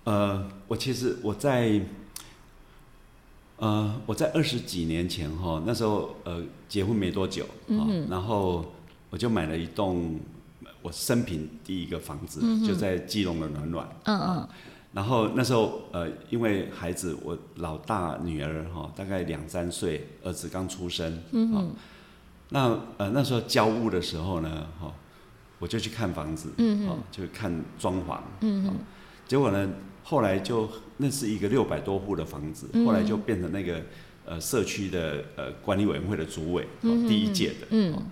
[0.09, 1.79] 呃，我其实我在，
[3.59, 8.07] 呃，我在二十几年前哈，那时候呃结婚没多久，嗯、哼。
[8.09, 8.65] 然后
[9.11, 10.19] 我就买了一栋
[10.81, 14.49] 我生平第一个房子，嗯、就在基隆的暖暖，嗯嗯，
[14.95, 21.71] 然后那时候呃因为孩子我老大女儿哈大概两三岁，儿子刚出生，嗯嗯，
[22.49, 24.91] 那呃那时候交屋的时候呢，哈，
[25.59, 28.73] 我就去看房子，嗯嗯哼，就看装潢，嗯哦，
[29.27, 29.69] 结果呢。
[30.09, 30.67] 后来就
[30.97, 33.83] 那是一个六百多户的房子，后来就变成那个
[34.25, 37.67] 呃社区的呃管理委员会的主委，哦、第一届的。
[37.69, 38.03] 嗯，哦、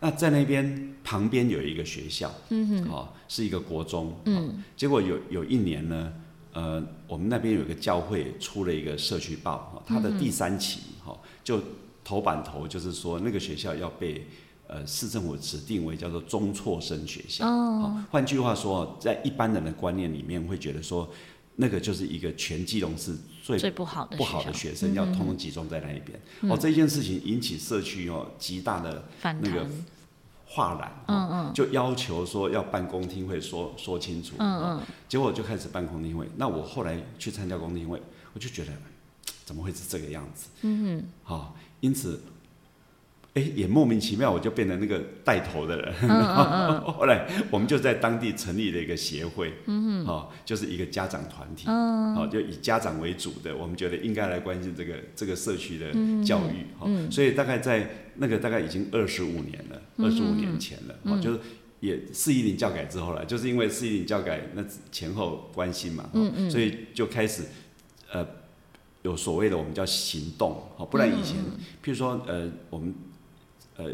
[0.00, 4.18] 那在那边旁边有一个学校，嗯哼，哦，是一个国中。
[4.24, 6.14] 嗯、哦，结果有有一年呢，
[6.54, 10.80] 呃，我们那边有一个教会出了一个社区报，哈，它的第三期，
[11.44, 11.60] 就
[12.02, 14.26] 头版头就是说那个学校要被
[14.66, 17.46] 呃市政府指定为叫做中辍生学校。
[17.46, 21.06] 哦，换句话说，在一般人的观念里面会觉得说。
[21.56, 26.20] 那个就是一个全基隆市最最不好的不好的学生，要通通集中在那一边。
[26.40, 29.66] 嗯、哦，这件事情引起社区哦极大的那个
[30.46, 34.34] 哗然，嗯嗯，就要求说要办公听会说，说说清楚。
[34.38, 36.28] 嗯嗯，结果就开始办公听会。
[36.36, 38.72] 那我后来去参加公听会，我就觉得
[39.44, 40.46] 怎么会是这个样子？
[40.62, 42.20] 嗯嗯，好、哦，因此。
[43.34, 45.92] 哎，也莫名其妙，我就变成那个带头的人。
[46.02, 49.52] 嗯嗯嗯、 后来我们就在当地成立了一个协会，
[50.06, 53.56] 哦，就是一个家长团体，嗯、哦，就以家长为主的。
[53.56, 55.90] 我们觉得应该来关心这个这个社区的
[56.24, 56.88] 教育，哈。
[57.10, 61.40] 所以大概在那个大概已经二十五年了，二十五年前了，嗯、哦，就是
[61.80, 67.42] 也四一零教改之后了，就是因为四一零教改那前后关心嘛，哦、嗯嗯，所以就开始
[68.12, 68.24] 呃
[69.02, 72.94] 有所谓的我们叫行动，哦，不然以前，嗯、譬如说呃我们。
[73.76, 73.90] 呃，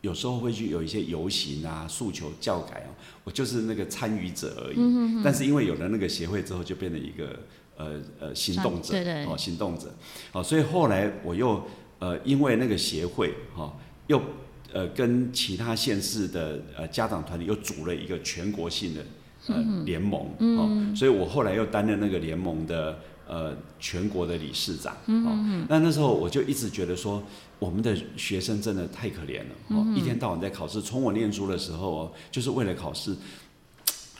[0.00, 2.90] 有时候会去有一些游行啊，诉求教改哦，
[3.24, 4.76] 我就是那个参与者而已。
[4.76, 7.38] 嗯、哼哼，但是因为有了那个协会之后，就变成一个
[7.76, 9.24] 呃呃行动者，对对。
[9.24, 9.92] 哦行动者，
[10.32, 11.62] 哦，所以后来我又
[11.98, 13.72] 呃因为那个协会哈、哦，
[14.06, 14.20] 又
[14.72, 19.04] 呃跟其他县市的呃家长团体又组了一个全国性的
[19.48, 20.58] 呃联盟，嗯。
[20.58, 27.22] 哦，所以我后来又担任那个联盟的呃全国的理事长，哦，那那时候我就一直觉得说，
[27.58, 33.16] 我们的学生真的太可怜了，哦，一天到晚在考试，从我念书的时候哦，就是为了考试。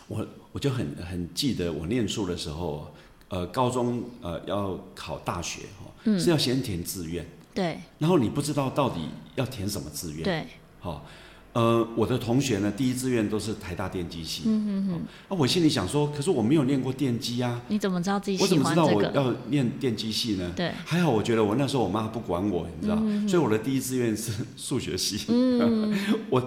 [0.06, 2.92] 我我就很很记得我念书的时候，
[3.28, 9.00] 呃，高中呃要考大学哈，嗯、是要先填志愿，对，然后你不知道到底
[9.34, 10.46] 要填什么志愿，对，
[10.78, 11.06] 好，
[11.54, 14.94] 呃，我的同学呢，第一志愿都是台大电机系，嗯嗯嗯，
[15.28, 18.82] 啊，我心里想说，可是我没有念过电机啊，你怎么知道自己喜欢这个？
[18.82, 20.52] 我怎么知道我要念电机系呢？
[20.54, 25.96] 对，还好，我觉得我那时候我妈不管我，你知道，嗯、哼所以我的第一志愿是数学系，嗯，
[26.28, 26.44] 我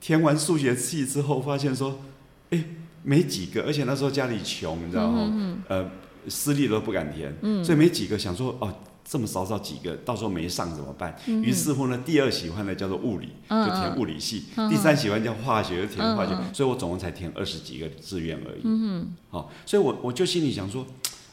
[0.00, 1.98] 填完数学系之后，发现说，
[2.50, 2.64] 哎。
[3.02, 5.26] 没几个，而且那时候家里穷，你知道吗？
[5.32, 5.90] 嗯、呃，
[6.28, 8.70] 私立都不敢填，嗯、所以没几个想说哦，
[9.10, 11.18] 这么少少几个，到时候没上怎么办？
[11.26, 16.32] 嗯、于是乎呢，第二喜欢的叫做物理，嗯、就填物理系；嗯、第三喜欢叫化学，就填化学。
[16.32, 18.60] 嗯、所以我总共才填二十几个志愿而已。
[18.62, 20.86] 嗯好、哦，所以我我就心里想说，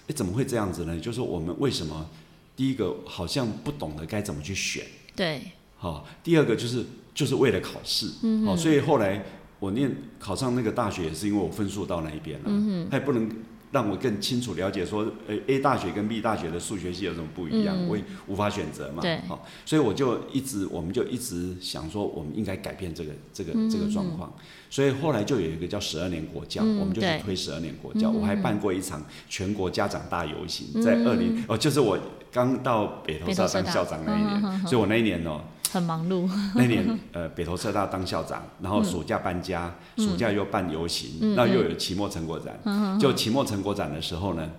[0.07, 0.99] 哎，怎么会这样子呢？
[0.99, 2.09] 就是我们为什么
[2.55, 4.83] 第一个好像不懂得该怎么去选？
[5.15, 5.41] 对。
[5.77, 8.09] 好、哦，第二个就是就是为了考试。
[8.23, 8.43] 嗯。
[8.43, 9.23] 好、哦，所以后来。
[9.59, 13.27] 我念考上那个大学也是因为我分数到那一边了，嗯、哼他也不能
[13.71, 19.01] 让我更清楚了解说，呃，A 大学跟 B 大学的数学系有什么不一样，嗯、我也无法选择嘛。
[19.01, 24.31] 对，好，所以我就一直，我们就一直想说，我们应该改变这个这个这个状况。
[24.37, 28.09] 嗯、所以后来就有一个叫十二年国教，嗯、我们就去推十二年国教。
[28.09, 31.99] 嗯、我还办过一场全国家长大游行，嗯、在二零哦，就是我
[32.31, 35.41] 刚到北投校当校长那一年，嗯、所以我那一年哦。
[35.71, 36.29] 很忙碌。
[36.55, 42.57] 那年，呃，北投社大当校长，然后暑假搬家，嗯、暑假又办游行，那、嗯、又有期末成果展。
[42.63, 44.49] 嗯、就期末成果展的时候呢，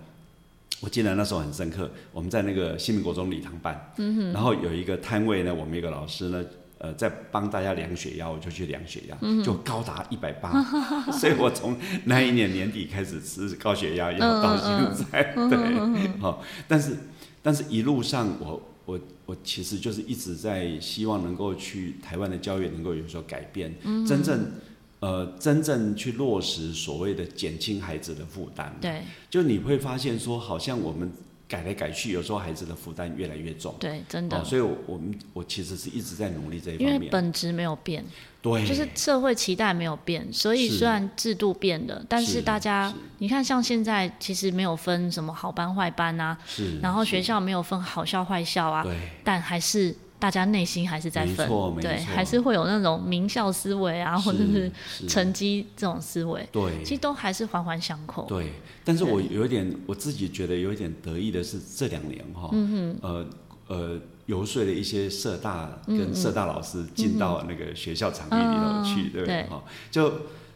[0.81, 1.89] 我记得那时候很深刻。
[2.11, 6.43] 我们在那个新民国中礼堂办，嗯、然后有一个摊位呢，我们一个老师呢，
[6.77, 10.63] 呃，在帮大家量血压，我就去量血压，嗯、就高达一百八。
[11.11, 16.97] 所以我从那一年年底开始吃高血压药到现在，嗯、对，好，但是，
[17.41, 18.61] 但是一路上我。
[18.89, 24.51] 我我其实就是一直在希望能够去台湾的教育能够有所改变，嗯、真正
[24.99, 28.75] 呃真正去落实所谓的减轻孩子的负担。
[28.81, 31.11] 对，就你会发现说，好像我们。
[31.49, 33.75] 改来改去，有时候孩子的负担越来越重。
[33.79, 34.39] 对，真的。
[34.39, 36.93] 哦、所以我，我们我其实是一直在努力这一方面。
[36.93, 38.05] 因为本质没有变，
[38.39, 49.95] 对，就是社会期待没有变，所以虽然制度变了，是但是大家，你看，像现在其实没有分什么好班坏班啊，是，然后学校没有分好校坏校啊，对，但还是。
[50.19, 51.47] 大家内心还是在分，
[51.81, 54.69] 对，还是会有那种名校思维啊，或者是
[55.07, 58.25] 成绩这种思维，对，其实都还是环环相扣。
[58.27, 58.51] 对，
[58.83, 63.25] 但是我有一点，我自己觉得有一点得意的是，这两年哈，嗯呃
[63.67, 69.43] 呃，游说了一些社大跟社大老师进到那个学校场域里头去，对不对？
[69.43, 70.11] 哈，就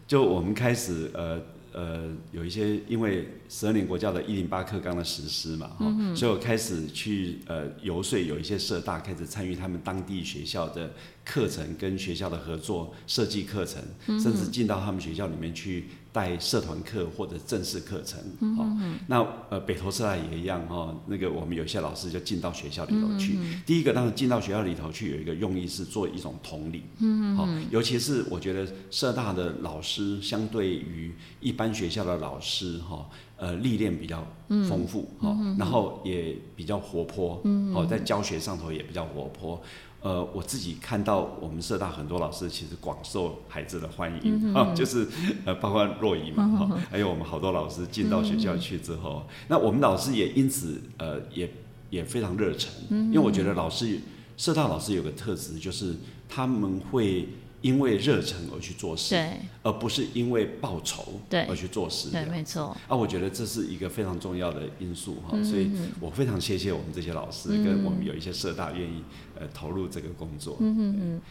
[0.06, 1.40] 就我们开始呃。
[1.76, 10.92] 呃，有一些因为十二年国教的一零八课纲的实施嘛，哈、嗯，所以我开始去呃游说，有一些社大开始参与他们当地学校的
[11.24, 15.86] 课程跟学校的合作设计课程，嗯、甚至进到他们学校里面去。
[16.14, 23.34] 带社团课或者正式课程，嗯、那呃北投社大也一样哈，那个我们有些老师就进到学校里头去。
[23.36, 33.10] 嗯、第一个，当然进到学校里头去有一个用意是做一种统理，嗯哼哼，尤其是我觉得社大的老师相对于一般学校的老师哈，
[33.44, 34.26] 呃历练比较
[34.70, 39.62] 丰富哈，然后也比较活泼，嗯哼，在教学上头也比较活泼。
[40.02, 45.06] 呃，我自己看到我们社大很多老师其实广受孩子的欢迎，嗯、啊， 就是
[45.46, 51.50] 呃，包括若仪嘛，哈、嗯哼，还有我们好多老师进到学校去之后，嗯、那我们老师也因此呃，也
[51.90, 54.00] 也非常热忱，嗯、因为我觉得老师
[54.38, 55.96] 社大老师有个特质，就是
[56.30, 57.28] 他们会。
[57.64, 62.76] 因为热忱而去做事，对，而不是因为报酬而去做事，对，没错。
[62.90, 65.72] 啊，我觉得这是一个非常重要的因素哈，所以
[66.02, 69.02] 我非常谢谢我们这些老师，跟我们有一些社大愿意
[69.40, 70.58] 呃投入这个工作。
[70.60, 71.22] 嗯嗯嗯。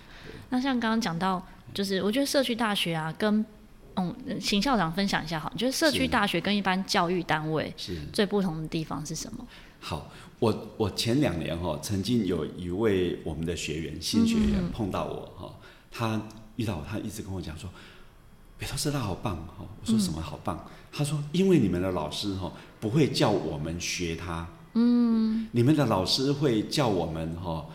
[0.48, 3.44] 那像刚刚讲到，就是我觉得社区大学啊，跟
[3.96, 9.46] 嗯，请校长分享一下哈，你觉得社区大学跟一般教育单位是最不同的地方是什么？
[9.80, 15.54] 好，我我前两年哈，曾经有一位我们的学员新学员碰到我哈。
[15.92, 16.20] 他
[16.56, 17.70] 遇到我，他一直跟我讲说
[18.58, 27.66] ：“北投师大好棒哈！”我说：“什么好棒？”嗯、他说：“因为你们的老师哈不会叫我们学他，嗯，你们的老师会叫我们哈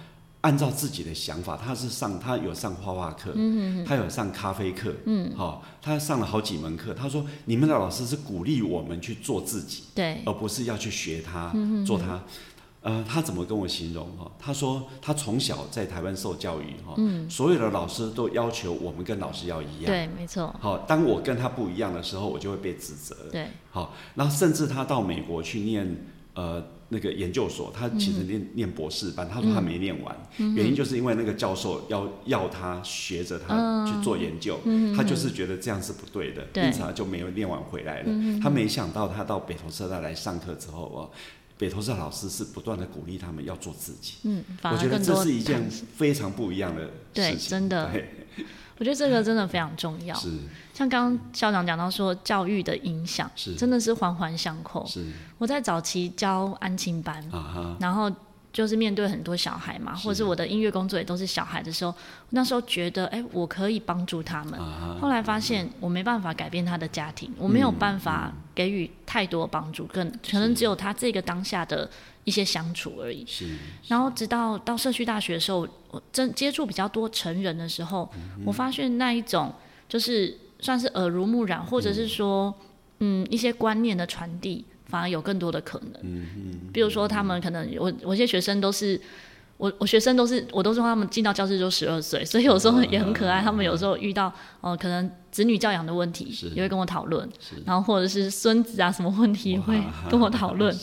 [0.42, 6.94] 按照自己的想法，他是上他有上画画课，嗯他有上咖啡课，嗯，好，他上了好几门课。
[6.94, 12.22] 他说，你们的老师是鼓励我们去做自己，对，而不是要去学他，嗯、做他。
[12.88, 14.32] 呃，他怎么跟我形容哈？
[14.40, 20.56] 他说他从小在台湾受教育哈，嗯，所有的老师都要求我们跟老师要一样，对，没错。
[20.58, 23.48] 好，当我跟他不一样的时候，我就会被指责，对。
[23.72, 25.98] 好，然后甚至他到美国去念
[26.34, 38.06] 呃那个研究所，他其实念、嗯、念博士班，他说他没念完，嗯、原因就是因为那个教授要要他学着他去做研究，嗯、他就是觉得这样是不对的，对，因此他就没有念完回来了。
[38.08, 41.12] 嗯、他没想到他到北投社大来上课之后哦。
[41.58, 47.92] 北投社老师是不断的鼓励他们要做自己，嗯，我觉得这是一件非常不一样的事情，对，真的，
[48.78, 50.16] 我觉得这个真的非常重要。
[50.16, 50.30] 是，
[50.74, 53.56] 像刚刚校长讲到说，教育的影响是。
[53.56, 54.86] 真的是环环相扣。
[54.86, 55.06] 是，
[55.38, 58.12] 我在早期教安亲班，啊、然后。
[58.58, 61.94] 就是面对很多小孩嘛，或者是我的音乐工作也都是小孩的时候，
[62.32, 64.60] 那时候觉得，哎、欸，我可以帮助他们。
[64.60, 71.88] 啊、后来发现我没办法改变他的家庭，嗯、我没有办法给予太多帮助，更可能只有他这个当下的
[72.24, 73.24] 一些相处而已。
[73.28, 73.48] 是。
[73.90, 79.54] 然后直到到社区大学的时候，我真接触比较多成人的时候，嗯、我发现那一种
[79.88, 82.52] 就是算是耳濡目染，或者是说，
[83.02, 84.66] 嗯，嗯，一些观念的传递。
[84.88, 89.00] 反而有更多的可能，嗯嗯，比如说他们可能我我一些学生都是
[89.58, 93.42] 我我学生都是我都说他们进到教室就十二岁，所以有时候也很可爱。
[93.42, 94.28] 他们有时候遇到
[94.62, 96.26] 哦、呃、可能子女教养的问题，
[96.56, 97.28] 也会跟我讨论，
[97.66, 100.74] 然后或者是孙子啊什么问题会 跟我讨论。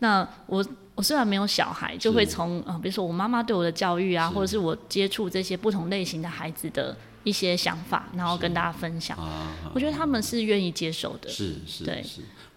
[0.00, 6.94] 那我我虽然没有小孩，就会从啊、呃、比如说我妈妈对我的教育啊，或者是我接触这些不同类型的孩子的
[7.24, 9.16] 一些想法，然后跟大家分享。
[9.72, 12.04] 我觉得他们是愿意接受的，是是对。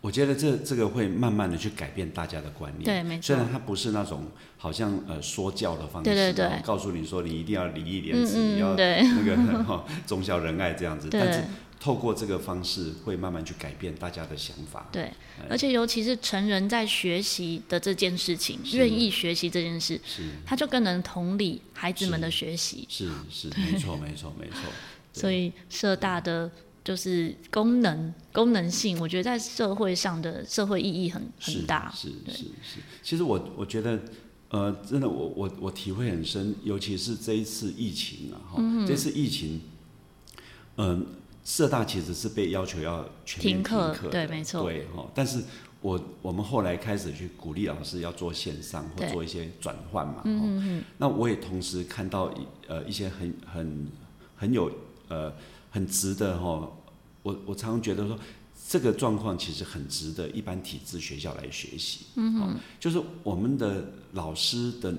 [0.02, 3.28] 我觉得这这个会慢慢的去改变大家的观念，对，没错。
[3.28, 4.26] 虽然它不是那种
[4.58, 11.08] 好像呃说教的方式，对对对，告诉你说你一定要礼义廉耻，你要那个哈 忠孝仁爱这样子。
[11.12, 11.44] 但是
[11.80, 14.88] 透过这个方式，会慢慢去改变大家的想法。
[14.92, 15.12] 对，
[15.48, 22.88] 而且尤其是成人在学习的这件事情，愿意学习这件事，是，他就更能同理孩子们的学习。
[22.90, 24.62] 是是，没错没错没错。
[25.14, 26.50] 所以社大的。
[26.84, 31.92] 就是功能功能性，我觉得在社会上的社会意义很很大。
[31.96, 34.00] 是是是，是，其实我我觉得，
[34.50, 39.62] 呃，真的我我我体会很深，尤其是这一次疫情啊，哈、嗯，这次疫情，
[40.78, 41.06] 嗯、呃，
[41.46, 45.08] 社大其实是被要求要全面停课，对，没错，对哈。
[45.14, 45.44] 但是
[45.82, 53.88] 我我们后来开始去鼓励老师要做线上或做一些转换嘛，嗯，那我也同时看到一呃一些很很
[54.36, 54.72] 很有
[55.10, 55.32] 呃。
[55.72, 56.72] 很值得哈，
[57.24, 58.16] 我我常常觉得说，
[58.70, 62.06] 这个状况其实很值得一般体制学校来学习。
[62.18, 64.94] 嗯哼，就是我们的老师的。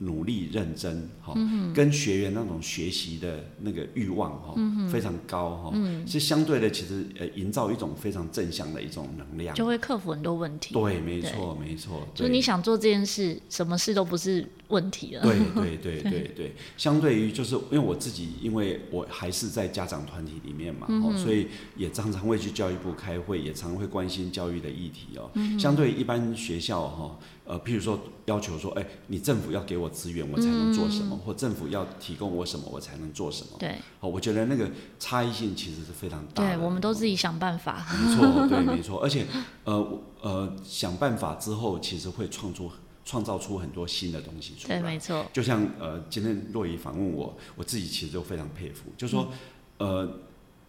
[0.00, 1.34] 努力认真哈，
[1.74, 4.54] 跟学员那种学习的那个欲望哈，
[4.88, 5.72] 非常高哈，
[6.06, 10.72] 是相对的，其实呃，营造一种非常正向的一种能量，就会克服很多问题。
[10.72, 12.06] 对，没错，没错。
[12.14, 15.22] 就你想做这件事，什么事都不是问题了。
[15.22, 25.30] 对对对 对对，相对于就是因为我自己，因为我还是在家长团体里面嘛，所以也常常会去教育部开会，也常会关心教育的议题哦。
[25.58, 27.18] 相对于一般学校哈。
[27.48, 33.52] 呃，譬如说要求说，哎，你政府要给我资源，我才能做什么，嗯、或政府要提供我什么，我才能做什么。
[33.58, 36.56] 对，哦，我觉得那个差异性其实是非常大的。
[36.56, 37.86] 对，我们都自己想办法。
[38.04, 39.00] 没错，对，没错。
[39.00, 39.24] 而且，
[39.64, 42.70] 呃呃，想办法之后，其实会创出
[43.08, 44.78] 创造出很多新的东西出来。
[44.78, 45.24] 对，没错。
[45.32, 49.32] 就像呃，今天若仪访问我，我自己其实都非常佩服，就是说，
[49.78, 50.20] 嗯、呃。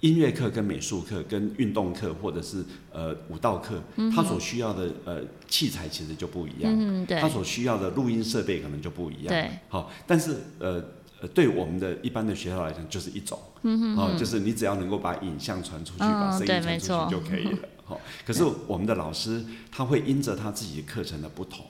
[0.01, 2.63] 音乐课跟美术课跟运动课或者是
[2.93, 3.83] 呃舞蹈课，
[4.15, 10.81] 他所需要的呃器材其实就不一样，嗯，对，他所需要的录音设备可能就不一样，对，好，但是呃
[11.21, 17.57] 呃对我们的一般的学校来讲就是一种，嗯哼，就是你只要能够把影像传出去，把声音传出去就可以了。
[18.23, 21.65] 可是我们的老师他会因着他自己课程的不同，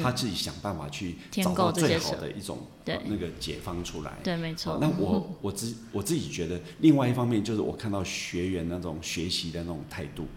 [0.00, 4.12] 他自己想办法去找到最好的一种那个解方出来。
[4.22, 4.78] 对，没错。
[4.80, 10.28] 那我 我自我自己觉得，另外一方面就是我看到学员那种学习的那种态度，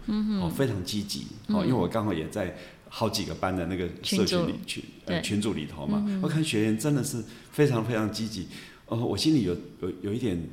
[0.42, 1.28] 哦，非常积极。
[1.46, 2.56] 哦，因为我刚好也在
[2.88, 7.22] 好几个班的那个社群里群呃群组里头嘛，我看学员真的是
[7.52, 8.48] 非常非常积极。
[8.86, 10.38] 哦，我心里有有有一点。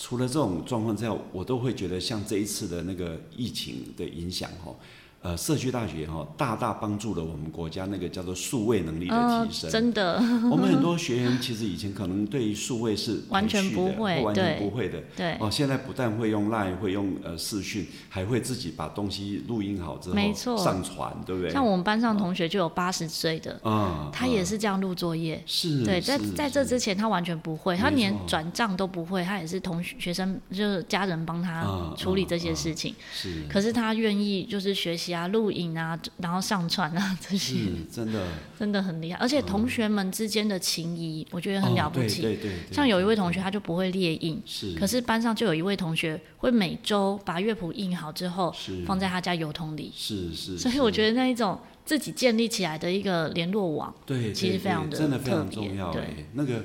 [0.00, 4.72] 除了这种状况之外，我都会觉得像这一次的那个疫情的影响，哈，
[5.20, 9.68] 呃，社区大学哈，大大帮助了我们国家那个叫做数位能力的提升。
[9.68, 10.14] 嗯、真的，
[10.48, 15.02] 我们很多 学员其实以前可能对数位是完全不会，完全不会的。
[15.16, 15.36] 对。
[15.40, 21.50] 哦，现在不但会用 Line，会用呃视讯，还会自己把东西录音好之后没错上传，对不对？
[21.50, 25.42] 像我们班上同学就有八十岁的，啊，他也是这样录作业。
[25.44, 25.84] 是。
[25.84, 32.94] 对，在在这之前他完全不会，他连转账都不会，他也是同学学生就是家人帮他处理这些事情。
[33.12, 33.42] 是。
[33.48, 35.98] 可是他愿意就是学习啊，录影啊。
[36.18, 37.54] 然后上传啊， 这些
[37.90, 38.26] 真的
[38.58, 42.20] 真的很厉害，而且同学们之间的情谊，我觉得很了不起。
[42.20, 44.74] 哦、对，对，对，对，像有一位同学，他就不会列印，是。
[44.74, 48.54] 可是班上就有一位同学会每周把乐谱印好之后，
[48.86, 49.92] 放在他家邮筒里。
[49.94, 50.58] 是是。
[50.58, 55.92] 所以我觉得那一种自己建立起来的一个联络网，对，其实非常的真的非常重要。
[55.92, 56.64] 对，那个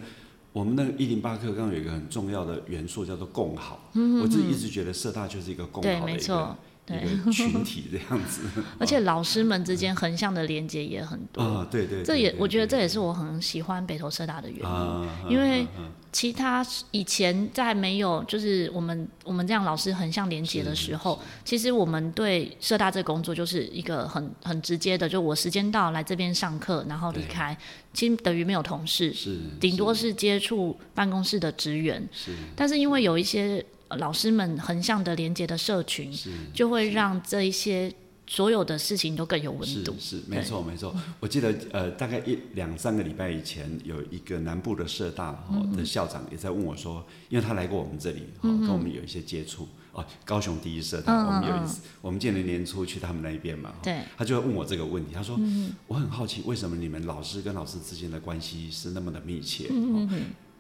[0.52, 3.90] 我们那个一零八课刚刚有一个很重要的元素叫做共好。
[3.94, 6.58] 嗯，我自己一直觉得社大就是一个共好的一个。
[6.86, 8.42] 对，群体这样子，
[8.78, 11.42] 而且老师们之间横向的连接也很多。
[11.42, 15.66] 啊，对对，这也我觉得这也是我很喜欢北投社大的原因，因为
[16.12, 27.58] 其他以前在没有就是我们我们这样老师横向连接的时候，其实我们对社大这个工作就是一个很很直接的，就我时间到来这边上课，然后离开，
[27.94, 29.40] 其实等于没有同事，是。
[29.60, 33.66] 顶多是接触办公室的职员，是，但是因为有一些。
[33.98, 36.12] 老师们横向的连接的社群，
[36.54, 37.94] 就会让这一些
[38.26, 39.96] 所有的事情都更有温度。
[40.00, 40.96] 是，是没错没错。
[41.20, 45.44] 我记得呃，大概一两三个礼拜以前，有一个南部的社大
[45.76, 49.68] 的校长也在问我说，因为他来过我们这里，跟我们有一些接触。
[49.94, 55.40] 哦，高雄第一社大，我们有一次，我们今年年初去他们那一边嘛，对，他就会问我这个问题，他说，
[55.86, 59.70] 我很好奇，为什么你们老师跟老师之间的关系是那么的密切？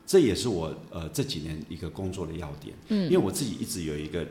[0.05, 4.23] 这也是我呃这几年一个工作的要点，嗯，因为我自己一直有一个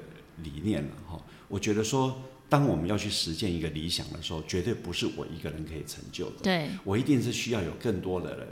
[0.42, 8.48] 理念了哈，我觉得说，当我们要去实践一个理想的时候，绝对不是我一个人可以成就的，对，我一定是需要有更多的人。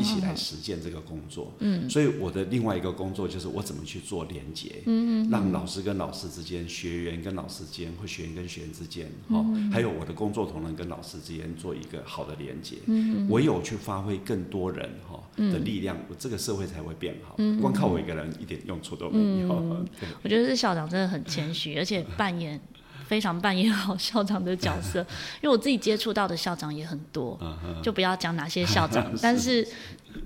[0.00, 19.48] 一起来实践这个工作，嗯，所以我的另外一个工作就是我怎么去做连接，嗯，让老师跟老师之间，学员跟老师之间，或学员跟学员之间，哦，还有我的工作同仁跟老师之间做一个好的连接，嗯，唯有去发挥更多人哈的力量，我这个社会才会变好，光靠我一个人一点用处都没有。
[20.22, 22.60] 我觉得是校长真的很谦虚，而且扮演。
[23.06, 24.98] 非常扮演好校长的角色，
[25.40, 27.38] 因为我自己接触到的校长也很多，
[27.80, 29.64] 就不要讲哪些校长， 但是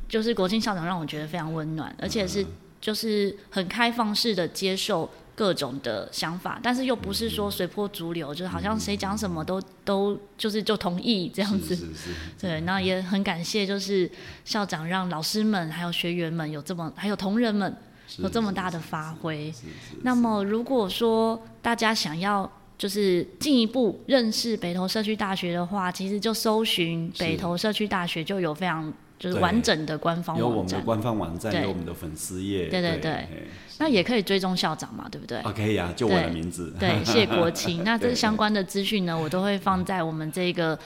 [0.09, 2.43] 就是国庆校长让我觉得非常温暖，而且是
[2.81, 5.07] 就是很开放式的接受
[5.41, 11.89] 各种的想法，但是又不是说随波逐流，就是好像谁讲什么都都就是就同意这样子。
[12.39, 14.11] 对，那也很感谢，就是
[14.45, 17.75] 校长让老师们还有学员们有这么，还有同仁们
[18.19, 19.51] 有这么大的发挥。
[20.03, 22.53] 那么如果说大家想要。
[22.81, 28.91] 就是进一步认识北投社区大学的话，其实就搜寻北投社区大学，就有非常
[29.21, 33.29] 就是完整的官方网站，有我们的官方网站，有我们的粉丝页，对对对。
[33.79, 35.41] 那也可以追踪校长嘛，对不对？
[35.53, 36.75] 可以啊，就我的名字。
[36.81, 37.83] 对，谢国清。
[37.85, 40.77] 那这相关的资讯呢，我都会放在我们这个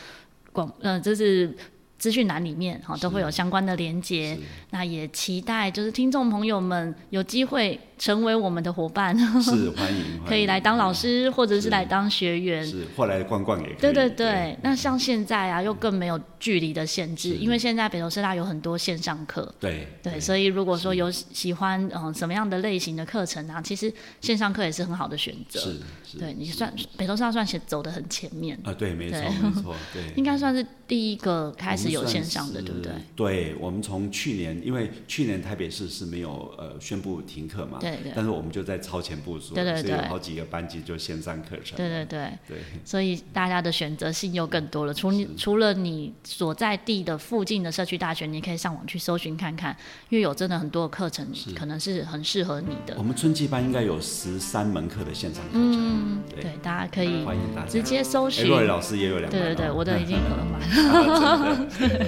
[0.52, 1.56] 广，嗯，就是。
[1.96, 4.36] 资讯栏里面哈都会有相关的连接，
[4.70, 13.76] 那也期待就是听众朋友们有机会成为我们的伙伴，是 欢迎，可以来当老师或者是来当学员，是或来逛逛也可以。
[13.80, 23.90] 对对对，那像现在啊，又更没有距离的限制，因为现在北投师大有很多线上课，对对，所以如果说有喜欢嗯什么样的类型的课程啊，其实
[24.20, 25.60] 线上课也是很好的选择。
[25.60, 28.58] 是是，对你算北投师大算是走的很前面。
[28.64, 31.94] 啊，对，没错没错， 对，应该算是第一个开始。
[31.94, 32.92] 有线上的，对不对？
[33.14, 38.12] 对，我们从去年，因为去年台北市是没有呃宣布停课嘛，对对。
[38.14, 42.58] 但是我们就在超前部署，对对对，所以有好几个班级就线上课程，对对对对。
[42.84, 44.94] 所以大家的选择性又更多了。
[44.94, 49.76] 除你除了你所在地的附近的社区大学，你可以上网去搜寻看看，
[50.08, 52.94] 因为有真的很多的课程可能是很适合你的。
[52.96, 58.48] 我们春季班应该有十三门课的线上课程，嗯，对，大家可以欢迎大家直接搜寻。
[58.48, 60.60] 瑞老师也有两门，对对对，我都已经额满。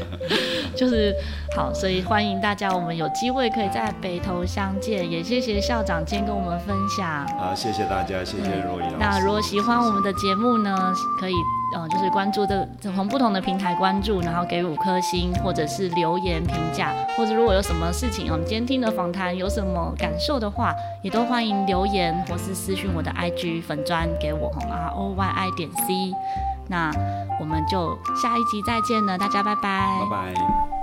[0.76, 1.14] 就是
[1.54, 7.26] 好，所以欢迎大家，我们有机会可以在北投相见，也谢谢校长今天跟我们分享。
[7.36, 8.96] 好，谢谢大家，谢谢若仪老师。
[9.00, 11.34] 那如果喜欢我们的节目呢，可以
[11.74, 26.12] 呃就是关注的从不同的平台关注，然后给五颗星，或者是留言评价，或者如果有什么事情我们今天听的访谈有什么感受的话，也都欢迎留言或是私讯我的 IG 粉砖给我，R O Y I 点 C。
[26.68, 26.92] 那
[27.40, 29.98] 我们就下一集再见了，大家拜拜。
[30.08, 30.75] 拜拜。